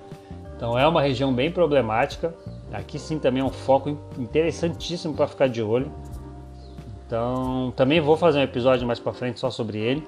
[0.55, 2.35] Então é uma região bem problemática.
[2.71, 5.91] Aqui sim também é um foco interessantíssimo para ficar de olho.
[7.07, 10.07] Então também vou fazer um episódio mais para frente só sobre ele.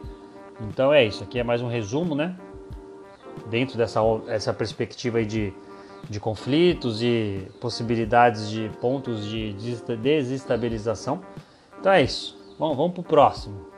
[0.61, 2.37] Então é isso, aqui é mais um resumo, né?
[3.49, 5.53] Dentro dessa essa perspectiva aí de
[6.09, 11.23] de conflitos e possibilidades de pontos de desestabilização.
[11.79, 12.39] Então é isso.
[12.59, 13.75] Bom, vamos para o próximo.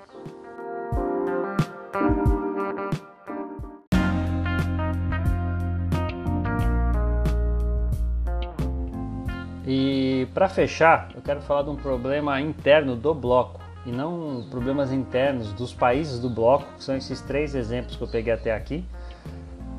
[9.66, 14.92] E para fechar, eu quero falar de um problema interno do bloco e não problemas
[14.92, 18.84] internos dos países do bloco, que são esses três exemplos que eu peguei até aqui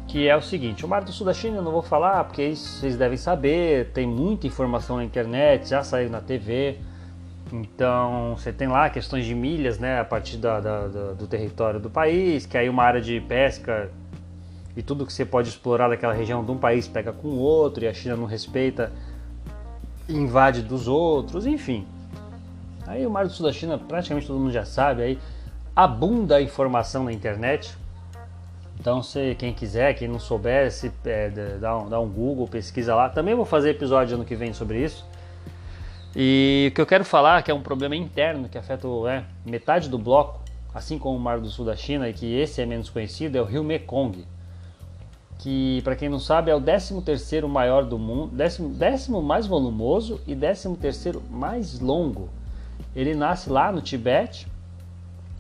[0.07, 2.43] que é o seguinte: o Mar do Sul da China eu não vou falar porque
[2.43, 6.77] isso vocês devem saber, tem muita informação na internet, já saiu na TV.
[7.51, 11.79] Então você tem lá questões de milhas, né, a partir da, da, da, do território
[11.79, 13.89] do país, que aí uma área de pesca
[14.75, 17.83] e tudo que você pode explorar daquela região de um país pega com o outro
[17.83, 18.91] e a China não respeita,
[20.09, 21.87] invade dos outros, enfim.
[22.85, 25.19] Aí o Mar do Sul da China praticamente todo mundo já sabe, aí
[25.75, 27.77] abunda a informação na internet,
[28.79, 32.95] então, se quem quiser, quem não souber, se, é, dá, um, dá um Google, pesquisa
[32.95, 33.09] lá.
[33.09, 35.05] Também vou fazer episódio ano que vem sobre isso.
[36.15, 39.89] E o que eu quero falar que é um problema interno que afeta é, metade
[39.89, 40.39] do bloco,
[40.73, 43.41] assim como o Mar do Sul da China, e que esse é menos conhecido, é
[43.41, 44.25] o rio Mekong.
[45.39, 49.45] Que, para quem não sabe, é o 13 terceiro maior do mundo, décimo, décimo mais
[49.45, 52.29] volumoso e 13 terceiro mais longo.
[52.95, 54.47] Ele nasce lá no Tibete,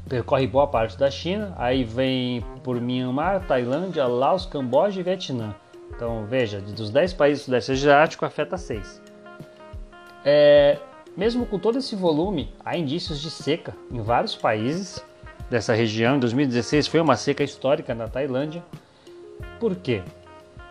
[0.07, 5.53] percorre boa parte da China, aí vem por Myanmar, Tailândia, Laos, Camboja e Vietnã.
[5.95, 9.01] Então veja, dos 10 países do Sudeste Asiático afeta 6.
[10.23, 10.77] É,
[11.15, 15.03] mesmo com todo esse volume, há indícios de seca em vários países
[15.49, 16.17] dessa região.
[16.17, 18.63] Em 2016 foi uma seca histórica na Tailândia.
[19.59, 20.03] Por quê?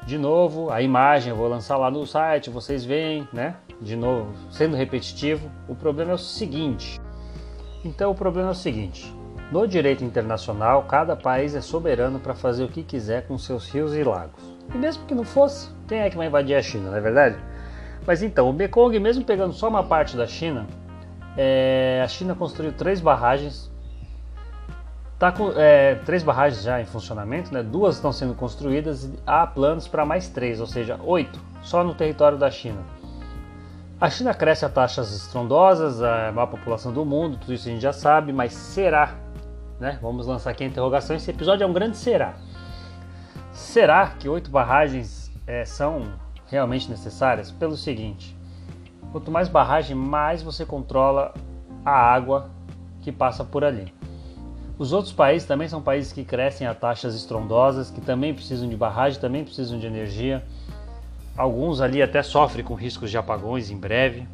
[0.06, 3.56] De novo, a imagem eu vou lançar lá no site, vocês veem, né?
[3.80, 7.00] De novo, sendo repetitivo, o problema é o seguinte.
[7.84, 9.12] Então o problema é o seguinte:
[9.50, 13.94] no direito internacional, cada país é soberano para fazer o que quiser com seus rios
[13.94, 14.42] e lagos.
[14.74, 17.36] E mesmo que não fosse, quem é que vai invadir a China, não é verdade?
[18.06, 20.66] Mas então, o Mekong, mesmo pegando só uma parte da China,
[21.36, 23.70] é, a China construiu três barragens.
[25.18, 27.62] Tá com, é, três barragens já em funcionamento, né?
[27.62, 31.94] duas estão sendo construídas e há planos para mais três, ou seja, oito, só no
[31.94, 32.82] território da China.
[34.00, 37.80] A China cresce a taxas estrondosas, a maior população do mundo, tudo isso a gente
[37.80, 39.26] já sabe, mas será
[39.78, 39.98] né?
[40.00, 41.14] Vamos lançar aqui a interrogação.
[41.16, 42.34] Esse episódio é um grande será.
[43.52, 46.12] Será que oito barragens é, são
[46.46, 47.50] realmente necessárias?
[47.50, 48.36] Pelo seguinte:
[49.12, 51.34] quanto mais barragem, mais você controla
[51.84, 52.50] a água
[53.00, 53.94] que passa por ali.
[54.78, 58.76] Os outros países também são países que crescem a taxas estrondosas, que também precisam de
[58.76, 60.44] barragem, também precisam de energia.
[61.36, 64.26] Alguns ali até sofrem com riscos de apagões em breve.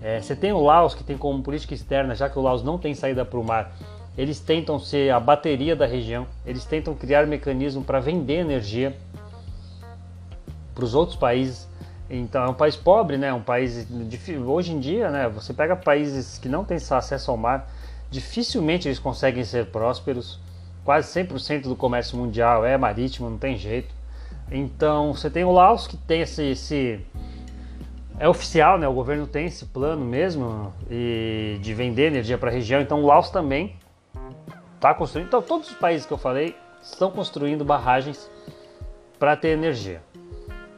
[0.00, 2.78] É, você tem o Laos, que tem como política externa, já que o Laos não
[2.78, 3.72] tem saída para o mar,
[4.16, 8.96] eles tentam ser a bateria da região, eles tentam criar mecanismo para vender energia
[10.74, 11.68] para os outros países.
[12.08, 13.32] Então é um país pobre, né?
[13.32, 13.86] Um país
[14.46, 15.28] hoje em dia, né?
[15.28, 17.70] Você pega países que não têm acesso ao mar,
[18.10, 20.40] dificilmente eles conseguem ser prósperos.
[20.84, 23.97] Quase 100% do comércio mundial é marítimo, não tem jeito.
[24.50, 27.00] Então você tem o Laos que tem esse, esse
[28.18, 28.88] é oficial, né?
[28.88, 32.80] O governo tem esse plano mesmo e de vender energia para a região.
[32.80, 33.76] Então o Laos também
[34.74, 35.28] está construindo.
[35.28, 38.30] Então, todos os países que eu falei estão construindo barragens
[39.18, 40.00] para ter energia.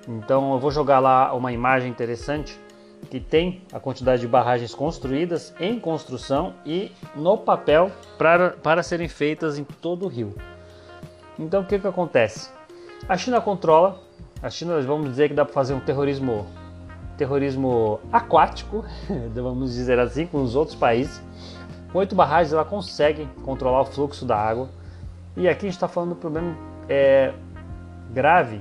[0.09, 2.59] Então eu vou jogar lá uma imagem interessante
[3.11, 9.09] que tem a quantidade de barragens construídas em construção e no papel para, para serem
[9.09, 10.35] feitas em todo o rio.
[11.38, 12.60] Então o que, que acontece?
[13.08, 13.98] A China controla,
[14.42, 16.46] a China vamos dizer que dá para fazer um terrorismo
[17.16, 18.82] terrorismo aquático,
[19.34, 21.22] vamos dizer assim, com os outros países.
[21.92, 24.68] Com oito barragens ela consegue controlar o fluxo da água.
[25.36, 26.56] E aqui a gente está falando do problema
[26.88, 27.34] é,
[28.10, 28.60] grave,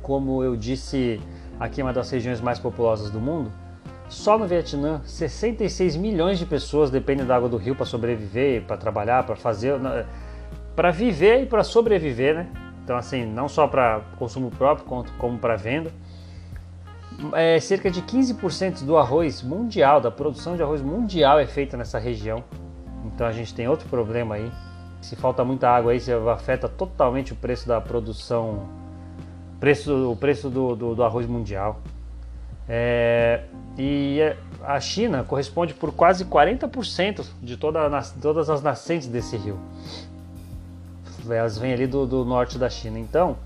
[0.00, 1.20] como eu disse
[1.60, 3.52] aqui, uma das regiões mais populosas do mundo.
[4.08, 8.76] Só no Vietnã, 66 milhões de pessoas dependem da água do rio para sobreviver, para
[8.76, 9.74] trabalhar, para fazer,
[10.74, 12.65] para viver e para sobreviver, né?
[12.86, 14.86] Então assim, não só para consumo próprio,
[15.18, 15.90] como para venda
[17.32, 21.98] é, cerca de 15% do arroz mundial, da produção de arroz mundial é feita nessa
[21.98, 22.44] região.
[23.04, 24.50] Então a gente tem outro problema aí.
[25.00, 26.00] Se falta muita água aí,
[26.32, 28.68] afeta totalmente o preço da produção,
[29.60, 31.80] preço, o preço do, do, do arroz mundial.
[32.68, 33.44] É,
[33.78, 37.88] e é, a China corresponde por quase 40% de toda,
[38.20, 39.58] todas as nascentes desse rio.
[41.30, 42.98] Elas vêm ali do, do norte da China.
[42.98, 43.36] Então,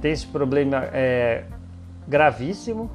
[0.00, 1.44] tem esse problema é,
[2.06, 2.90] gravíssimo,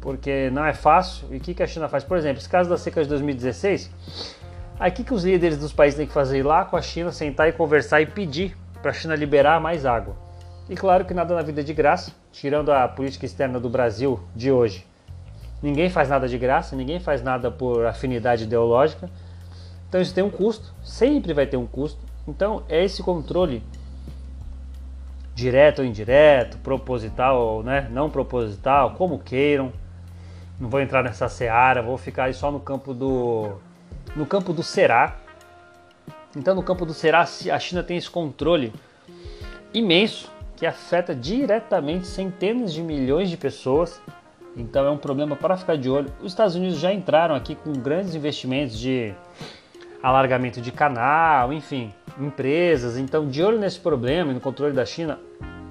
[0.00, 1.28] porque não é fácil.
[1.30, 2.04] E o que, que a China faz?
[2.04, 3.90] Por exemplo, esse caso da seca de 2016,
[4.78, 6.38] aí o que, que os líderes dos países têm que fazer?
[6.38, 9.86] Ir lá com a China, sentar e conversar e pedir para a China liberar mais
[9.86, 10.16] água.
[10.68, 14.20] E claro que nada na vida é de graça, tirando a política externa do Brasil
[14.36, 14.86] de hoje.
[15.62, 19.10] Ninguém faz nada de graça, ninguém faz nada por afinidade ideológica.
[19.88, 22.07] Então isso tem um custo, sempre vai ter um custo.
[22.28, 23.62] Então é esse controle
[25.34, 29.72] direto ou indireto, proposital ou né, não proposital, como queiram.
[30.60, 33.52] Não vou entrar nessa seara, vou ficar aí só no campo do
[34.14, 35.16] no campo do será.
[36.36, 38.74] Então no campo do será a China tem esse controle
[39.72, 44.02] imenso que afeta diretamente centenas de milhões de pessoas.
[44.54, 46.12] Então é um problema para ficar de olho.
[46.20, 49.14] Os Estados Unidos já entraram aqui com grandes investimentos de
[50.02, 52.96] alargamento de canal, enfim, empresas.
[52.96, 55.18] Então, de olho nesse problema e no controle da China,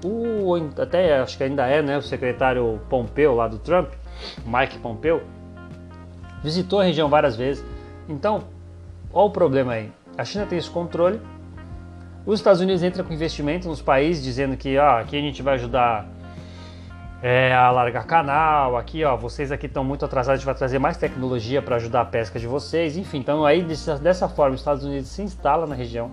[0.04, 3.92] o até acho que ainda é, né, o secretário Pompeu lá do Trump,
[4.46, 5.22] Mike Pompeu,
[6.42, 7.64] visitou a região várias vezes.
[8.08, 8.44] Então,
[9.12, 9.92] olha o problema aí.
[10.16, 11.20] A China tem esse controle.
[12.26, 15.54] Os Estados Unidos entram com investimento nos países dizendo que ó, aqui a gente vai
[15.54, 16.06] ajudar
[17.22, 20.78] é, a largar canal, aqui ó, vocês aqui estão muito atrasados, a gente vai trazer
[20.78, 23.64] mais tecnologia para ajudar a pesca de vocês, enfim, então aí
[24.00, 26.10] dessa forma os Estados Unidos se instala na região.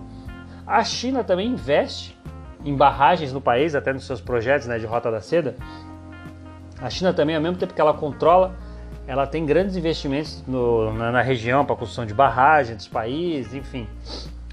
[0.66, 2.18] A China também investe
[2.64, 5.54] em barragens no país, até nos seus projetos né, de Rota da Seda.
[6.80, 8.56] A China também, ao mesmo tempo que ela controla,
[9.06, 13.86] ela tem grandes investimentos no, na, na, região para construção de barragens dos países, enfim.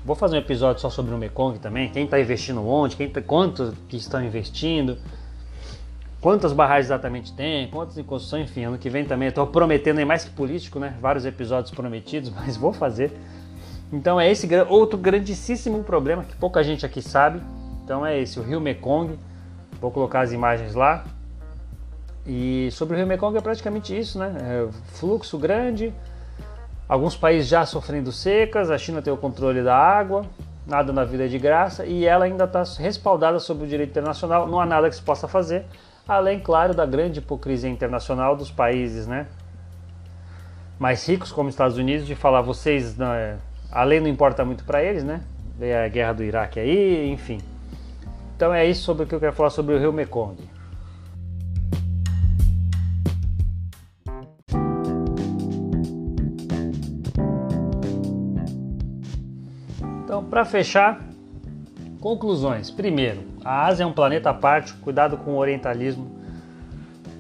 [0.05, 3.21] Vou fazer um episódio só sobre o Mekong também, quem está investindo onde, quem tá,
[3.21, 4.99] quanto que estão investindo,
[6.23, 9.27] quantas barragens exatamente tem, quantas em construção, enfim, ano que vem também.
[9.27, 10.95] Estou prometendo aí mais que político, né?
[11.01, 13.12] Vários episódios prometidos, mas vou fazer.
[13.91, 17.41] Então é esse outro grandíssimo problema que pouca gente aqui sabe.
[17.83, 19.19] Então é esse, o rio Mekong.
[19.81, 21.03] Vou colocar as imagens lá.
[22.25, 24.33] E sobre o rio Mekong é praticamente isso, né?
[24.39, 25.93] É fluxo grande,
[26.88, 30.25] alguns países já sofrendo secas, a China tem o controle da água,
[30.65, 34.47] nada na vida é de graça e ela ainda está respaldada sob o direito internacional,
[34.47, 35.65] não há nada que se possa fazer
[36.07, 39.27] além, claro, da grande hipocrisia internacional dos países né,
[40.77, 43.37] mais ricos, como Estados Unidos, de falar vocês, né,
[43.71, 45.21] a lei não importa muito para eles, né?
[45.57, 47.39] Veio a guerra do Iraque aí, enfim.
[48.35, 50.37] Então é isso sobre o que eu quero falar sobre o rio Mekong.
[60.03, 61.01] Então, para fechar,
[62.03, 62.69] conclusões.
[62.69, 66.19] Primeiro, a Ásia é um planeta à parte, cuidado com o orientalismo.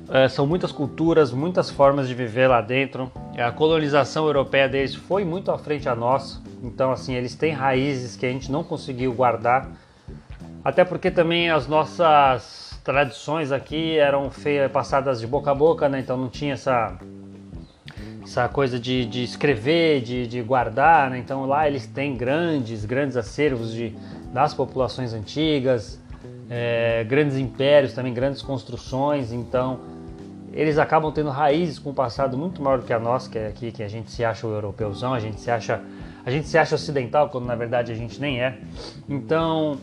[0.09, 3.09] É, são muitas culturas, muitas formas de viver lá dentro.
[3.37, 8.17] A colonização europeia deles foi muito à frente a nossa, então assim eles têm raízes
[8.17, 9.69] que a gente não conseguiu guardar.
[10.65, 16.01] Até porque também as nossas tradições aqui eram feias, passadas de boca a boca, né?
[16.01, 16.97] Então não tinha essa
[18.21, 21.19] essa coisa de, de escrever, de, de guardar, né?
[21.19, 23.93] Então lá eles têm grandes, grandes acervos de,
[24.33, 25.99] das populações antigas,
[26.49, 29.79] é, grandes impérios, também grandes construções, então
[30.51, 33.47] eles acabam tendo raízes com um passado muito maior do que a nossa, que é
[33.47, 35.81] aqui que a gente se acha o europeuzão, a gente se acha
[36.25, 38.57] a gente se acha ocidental quando na verdade a gente nem é.
[39.09, 39.77] Então,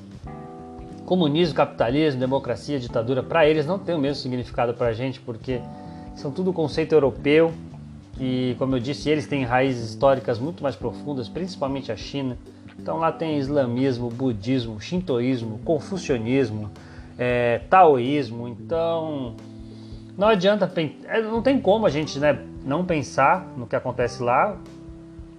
[1.04, 5.60] comunismo, capitalismo, democracia, ditadura, para eles não tem o mesmo significado para a gente, porque
[6.14, 7.52] são tudo conceito europeu
[8.18, 12.38] e, como eu disse, eles têm raízes históricas muito mais profundas, principalmente a China.
[12.80, 16.70] Então lá tem islamismo, budismo, shintoísmo, confucionismo,
[17.18, 18.48] é, taoísmo.
[18.48, 19.36] Então,
[20.16, 20.70] não adianta,
[21.06, 24.56] é, não tem como a gente né, não pensar no que acontece lá,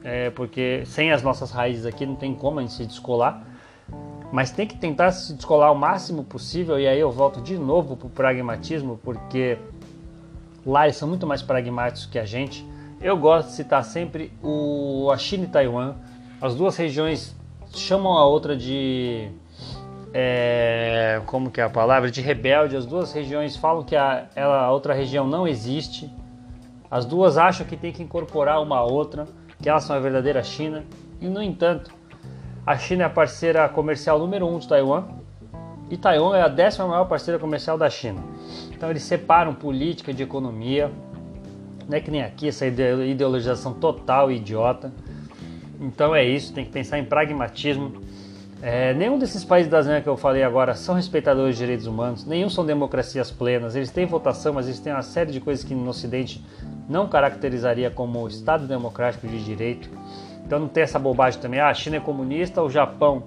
[0.04, 3.44] é, porque sem as nossas raízes aqui não tem como a gente se descolar.
[4.32, 7.98] Mas tem que tentar se descolar o máximo possível, e aí eu volto de novo
[7.98, 9.58] para o pragmatismo, porque
[10.66, 12.66] lá eles são muito mais pragmáticos que a gente.
[13.02, 15.96] Eu gosto de citar sempre o, a China e Taiwan.
[16.42, 17.36] As duas regiões
[17.74, 19.30] chamam a outra de.
[20.14, 22.10] É, como que é a palavra?
[22.10, 22.76] De rebelde.
[22.76, 26.12] As duas regiões falam que a, ela, a outra região não existe.
[26.90, 29.28] As duas acham que tem que incorporar uma a outra,
[29.62, 30.84] que elas são a verdadeira China.
[31.22, 31.94] E, no entanto,
[32.66, 35.22] a China é a parceira comercial número um de Taiwan
[35.92, 38.24] e Taiwan é a décima maior parceira comercial da China.
[38.72, 40.90] Então eles separam política de economia,
[41.88, 44.92] não é que nem aqui essa ideologização total e idiota.
[45.82, 47.92] Então é isso, tem que pensar em pragmatismo.
[48.62, 52.24] É, nenhum desses países da ASEAN que eu falei agora são respeitadores de direitos humanos,
[52.24, 53.76] nenhum são democracias plenas.
[53.76, 56.46] Eles têm votação, mas eles têm uma série de coisas que no Ocidente
[56.88, 59.90] não caracterizaria como Estado democrático de direito.
[60.46, 61.60] Então não tem essa bobagem também.
[61.60, 63.24] Ah, a China é comunista, o Japão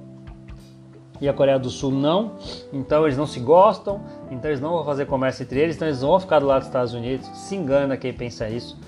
[1.21, 2.37] e a Coreia do Sul não.
[2.73, 4.01] Então eles não se gostam,
[4.31, 6.69] então eles não vão fazer comércio entre eles, então eles vão ficar do lado dos
[6.69, 7.27] Estados Unidos.
[7.35, 8.79] Se engana quem pensa isso.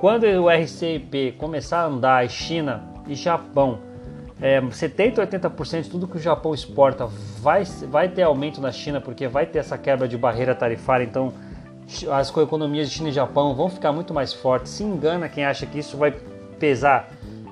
[0.00, 3.78] Quando o RCIP começar a andar, China e Japão,
[4.40, 7.06] é, 70 ou 80% de tudo que o Japão exporta
[7.40, 11.32] vai, vai ter aumento na China, porque vai ter essa quebra de barreira tarifária, então
[12.10, 14.72] as economias de China e Japão vão ficar muito mais fortes.
[14.72, 16.12] Se engana quem acha que isso vai
[16.58, 17.10] pesar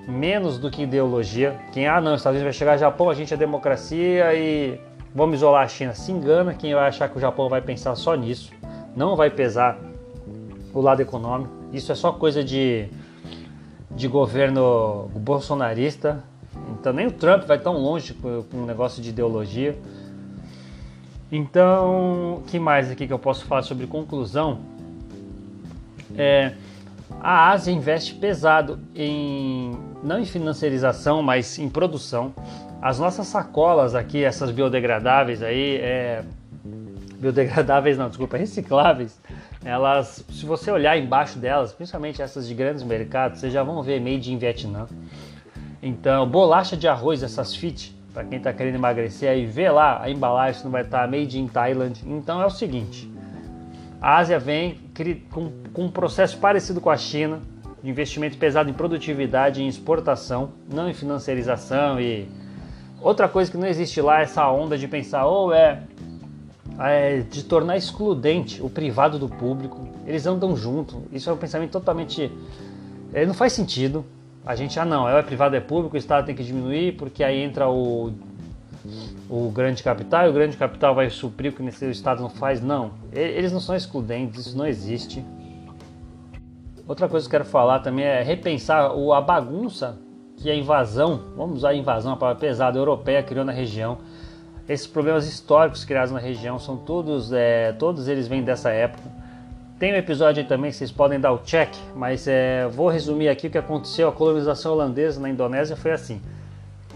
[0.08, 1.56] menos do que ideologia.
[1.72, 4.80] Quem, ah não, os Estados Unidos vai chegar Japão, a gente é democracia e
[5.14, 5.94] vamos isolar a China.
[5.94, 8.50] Se engana quem vai achar que o Japão vai pensar só nisso.
[8.96, 9.78] Não vai pesar
[10.72, 11.52] o lado econômico.
[11.72, 12.88] Isso é só coisa de,
[13.96, 16.22] de governo bolsonarista.
[16.72, 19.76] Então nem o Trump vai tão longe com um negócio de ideologia.
[21.30, 24.60] Então, que mais aqui que eu posso falar sobre conclusão?
[26.14, 26.52] É,
[27.20, 29.72] a Ásia investe pesado em
[30.02, 32.34] não em financiarização, mas em produção.
[32.80, 36.24] As nossas sacolas aqui, essas biodegradáveis aí, é...
[37.18, 39.20] biodegradáveis não, desculpa, recicláveis,
[39.64, 44.00] elas, se você olhar embaixo delas, principalmente essas de grandes mercados, vocês já vão ver
[44.00, 44.86] made in Vietnã.
[45.82, 50.10] Então, bolacha de arroz, essas fit, para quem está querendo emagrecer aí, vê lá a
[50.10, 52.02] embalagem, não vai estar tá made in Thailand.
[52.06, 53.10] Então é o seguinte,
[54.00, 54.78] a Ásia vem
[55.30, 57.40] com, com um processo parecido com a China,
[57.82, 62.28] de investimento pesado em produtividade e em exportação, não em financiarização e
[63.00, 65.82] outra coisa que não existe lá é essa onda de pensar ou é,
[66.78, 69.88] é, de tornar excludente o privado do público.
[70.06, 71.02] Eles andam junto.
[71.12, 72.30] Isso é um pensamento totalmente
[73.12, 74.04] é, não faz sentido.
[74.44, 77.40] A gente ah não, é privado é público, o Estado tem que diminuir porque aí
[77.40, 78.12] entra o
[79.30, 82.60] o grande capital e o grande capital vai suprir o que o Estado não faz.
[82.60, 85.24] Não, eles não são excludentes, isso não existe.
[86.86, 89.98] Outra coisa que eu quero falar também é repensar a bagunça
[90.36, 93.98] que a invasão, vamos usar a invasão, a palavra pesada, europeia criou na região.
[94.68, 99.02] Esses problemas históricos criados na região são todos, é, todos eles vêm dessa época.
[99.78, 103.48] Tem um episódio aí também vocês podem dar o check, mas é, vou resumir aqui
[103.48, 104.08] o que aconteceu.
[104.08, 106.22] A colonização holandesa na Indonésia foi assim: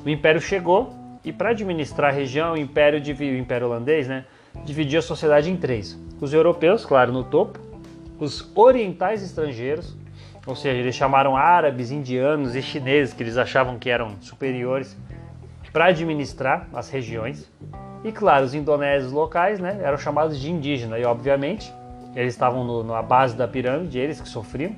[0.05, 0.95] o Império chegou,
[1.25, 4.25] e para administrar a região, o Império, o Império Holandês né,
[4.65, 7.59] dividia a sociedade em três: os europeus, claro, no topo,
[8.21, 9.97] os orientais estrangeiros,
[10.47, 14.97] ou seja, eles chamaram árabes, indianos e chineses, que eles achavam que eram superiores,
[15.77, 17.53] para administrar as regiões.
[18.03, 21.71] E claro, os indonésios locais né, eram chamados de indígena, e obviamente
[22.15, 24.75] eles estavam no, na base da pirâmide, eles que sofriam.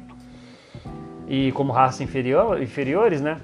[1.28, 3.40] E como raça inferior, inferiores, né,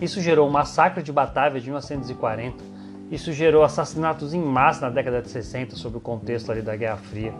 [0.00, 2.64] isso gerou o massacre de Batávia de 1940.
[3.10, 6.96] Isso gerou assassinatos em massa na década de 60, sob o contexto ali da Guerra
[6.96, 7.34] Fria.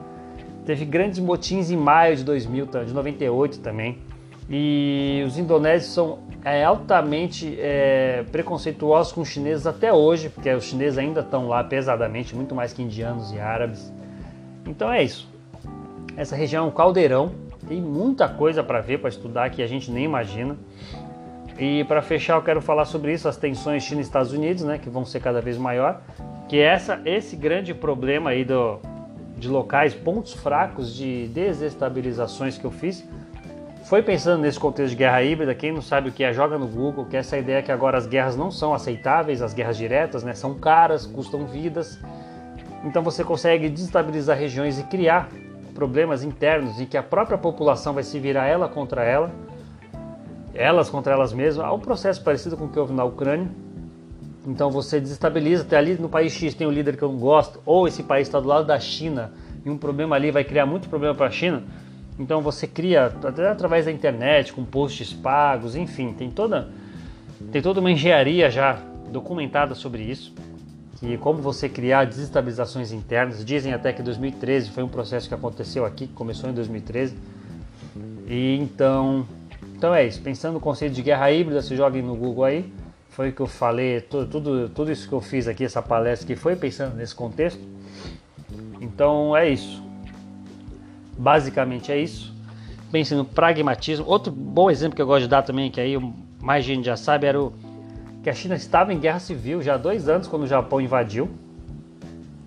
[0.66, 3.97] Teve grandes motins em maio de 2000, de 98 também.
[4.51, 10.99] E os indonésios são é, altamente é, com os chineses até hoje, porque os chineses
[10.99, 13.93] ainda estão lá pesadamente, muito mais que indianos e árabes.
[14.66, 15.28] Então é isso.
[16.16, 17.32] Essa região é um caldeirão,
[17.68, 20.57] tem muita coisa para ver, para estudar que a gente nem imagina.
[21.59, 24.78] E para fechar, eu quero falar sobre isso, as tensões China e Estados Unidos, né,
[24.78, 26.01] que vão ser cada vez maior,
[26.49, 28.80] que é essa, esse grande problema aí do,
[29.36, 33.05] de locais, pontos fracos de desestabilizações que eu fiz,
[33.91, 35.53] foi pensando nesse contexto de guerra híbrida.
[35.53, 37.99] Quem não sabe o que é, joga no Google, que é essa ideia que agora
[37.99, 41.99] as guerras não são aceitáveis, as guerras diretas, né, são caras, custam vidas.
[42.84, 45.28] Então você consegue desestabilizar regiões e criar
[45.74, 49.28] problemas internos e que a própria população vai se virar ela contra ela
[50.55, 51.66] elas contra elas mesmas.
[51.66, 53.49] Há um processo parecido com o que houve na Ucrânia.
[54.47, 57.61] Então você desestabiliza, até ali no país X tem um líder que eu não gosto,
[57.66, 59.32] ou esse país está do lado da China
[59.64, 61.64] e um problema ali vai criar muito problema para a China.
[62.21, 66.68] Então você cria até através da internet, com posts pagos, enfim, tem toda
[67.51, 68.79] tem toda uma engenharia já
[69.11, 70.35] documentada sobre isso,
[70.99, 73.43] que como você criar desestabilizações internas.
[73.43, 77.16] Dizem até que 2013 foi um processo que aconteceu aqui, que começou em 2013.
[78.29, 79.27] E então,
[79.75, 80.21] então é isso.
[80.21, 82.71] Pensando no conceito de guerra híbrida, se joguem no Google aí.
[83.09, 86.27] Foi o que eu falei, tudo, tudo, tudo isso que eu fiz aqui, essa palestra
[86.27, 87.61] que foi pensando nesse contexto.
[88.81, 89.89] Então é isso.
[91.17, 92.35] Basicamente é isso.
[92.91, 94.07] Pense no pragmatismo.
[94.07, 95.97] Outro bom exemplo que eu gosto de dar também, que aí
[96.41, 97.53] mais gente já sabe, era o
[98.23, 101.31] que a China estava em guerra civil já há dois anos quando o Japão invadiu.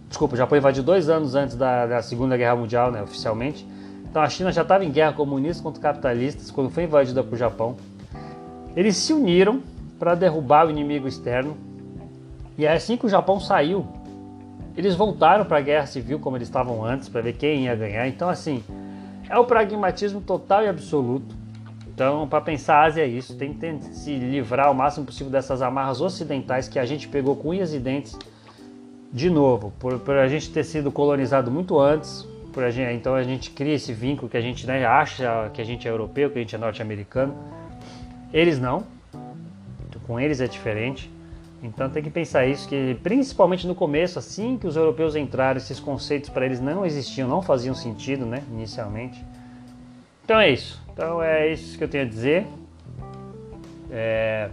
[0.07, 3.65] Desculpa, o Japão invadiu dois anos antes da, da Segunda Guerra Mundial, né, oficialmente.
[4.03, 7.75] Então a China já estava em guerra comunista contra capitalistas quando foi invadida por Japão.
[8.75, 9.61] Eles se uniram
[9.97, 11.57] para derrubar o inimigo externo.
[12.57, 13.87] E é assim que o Japão saiu,
[14.75, 18.07] eles voltaram para a guerra civil como eles estavam antes, para ver quem ia ganhar.
[18.07, 18.63] Então, assim,
[19.29, 21.35] é o pragmatismo total e absoluto.
[21.87, 25.61] Então, para pensar a Ásia é isso, tem que se livrar o máximo possível dessas
[25.61, 28.17] amarras ocidentais que a gente pegou com unhas e dentes
[29.11, 33.13] de novo, por, por a gente ter sido colonizado muito antes, por a gente, então
[33.13, 36.31] a gente cria esse vínculo que a gente né, acha que a gente é europeu,
[36.31, 37.35] que a gente é norte-americano.
[38.31, 38.83] Eles não,
[40.05, 41.11] com eles é diferente.
[41.63, 45.79] Então tem que pensar isso, que principalmente no começo, assim que os europeus entraram, esses
[45.79, 49.23] conceitos para eles não existiam, não faziam sentido, né, inicialmente.
[50.25, 50.83] Então é isso.
[50.91, 52.45] Então é isso que eu tenho a dizer.
[53.89, 54.49] É,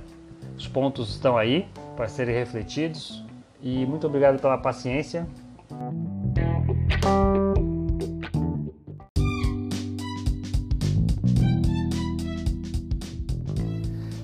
[0.56, 3.24] os pontos estão aí para serem refletidos.
[3.60, 5.26] E muito obrigado pela paciência.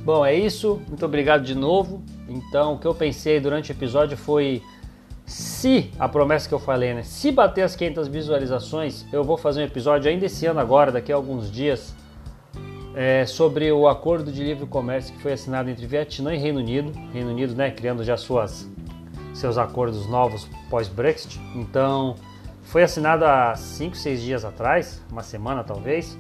[0.04, 0.80] Bom, é isso.
[0.88, 2.05] Muito obrigado de novo.
[2.28, 4.62] Então, o que eu pensei durante o episódio foi
[5.24, 7.02] se a promessa que eu falei, né?
[7.02, 11.12] Se bater as 500 visualizações, eu vou fazer um episódio ainda esse ano agora, daqui
[11.12, 11.94] a alguns dias,
[12.94, 16.92] é, sobre o acordo de livre comércio que foi assinado entre Vietnã e Reino Unido.
[17.12, 18.68] Reino Unido, né, criando já suas
[19.34, 21.38] seus acordos novos pós-Brexit.
[21.54, 22.14] Então,
[22.62, 26.16] foi assinado há 5, 6 dias atrás, uma semana talvez.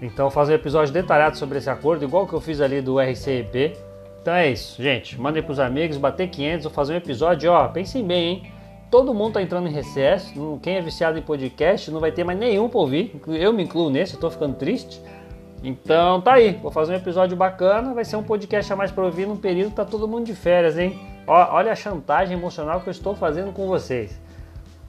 [0.00, 3.76] Então, fazer um episódio detalhado sobre esse acordo, igual que eu fiz ali do RCEP.
[4.20, 5.18] Então é isso, gente.
[5.18, 8.52] Mandem pros amigos, bater 500, vou fazer um episódio, ó, pensem bem, hein?
[8.90, 12.38] Todo mundo tá entrando em recesso, quem é viciado em podcast não vai ter mais
[12.38, 13.20] nenhum pra ouvir.
[13.28, 15.00] Eu me incluo nesse, eu tô ficando triste.
[15.62, 19.04] Então tá aí, vou fazer um episódio bacana, vai ser um podcast a mais para
[19.04, 20.98] ouvir num período que tá todo mundo de férias, hein?
[21.26, 24.20] Ó, olha a chantagem emocional que eu estou fazendo com vocês.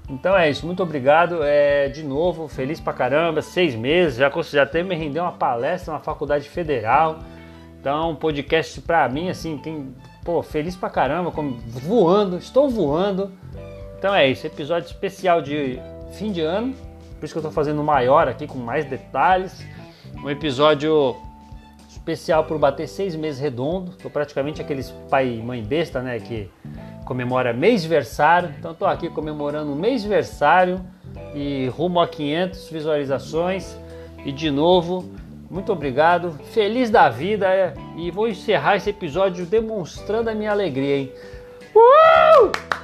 [0.10, 1.44] Então é isso, muito obrigado.
[1.44, 5.94] É, de novo, feliz pra caramba, seis meses, já, já até me rendeu uma palestra
[5.94, 7.20] na faculdade federal.
[7.82, 13.32] Então, podcast pra mim, assim, tem, pô, feliz pra caramba, como, voando, estou voando.
[13.98, 15.82] Então é isso, episódio especial de
[16.14, 16.76] fim de ano,
[17.20, 19.66] por isso que eu tô fazendo maior aqui, com mais detalhes.
[20.24, 21.16] Um episódio
[21.90, 23.94] especial por bater seis meses redondo.
[23.94, 26.20] Tô praticamente aqueles pai e mãe besta, né?
[26.20, 26.50] Que
[27.06, 28.54] comemora mêsversário.
[28.60, 30.82] Então tô aqui comemorando o mêsversário
[31.34, 33.76] e rumo a 500 visualizações.
[34.24, 35.12] E de novo,
[35.52, 36.32] muito obrigado.
[36.54, 41.12] Feliz da vida é, e vou encerrar esse episódio demonstrando a minha alegria, hein?
[41.76, 42.81] Uh!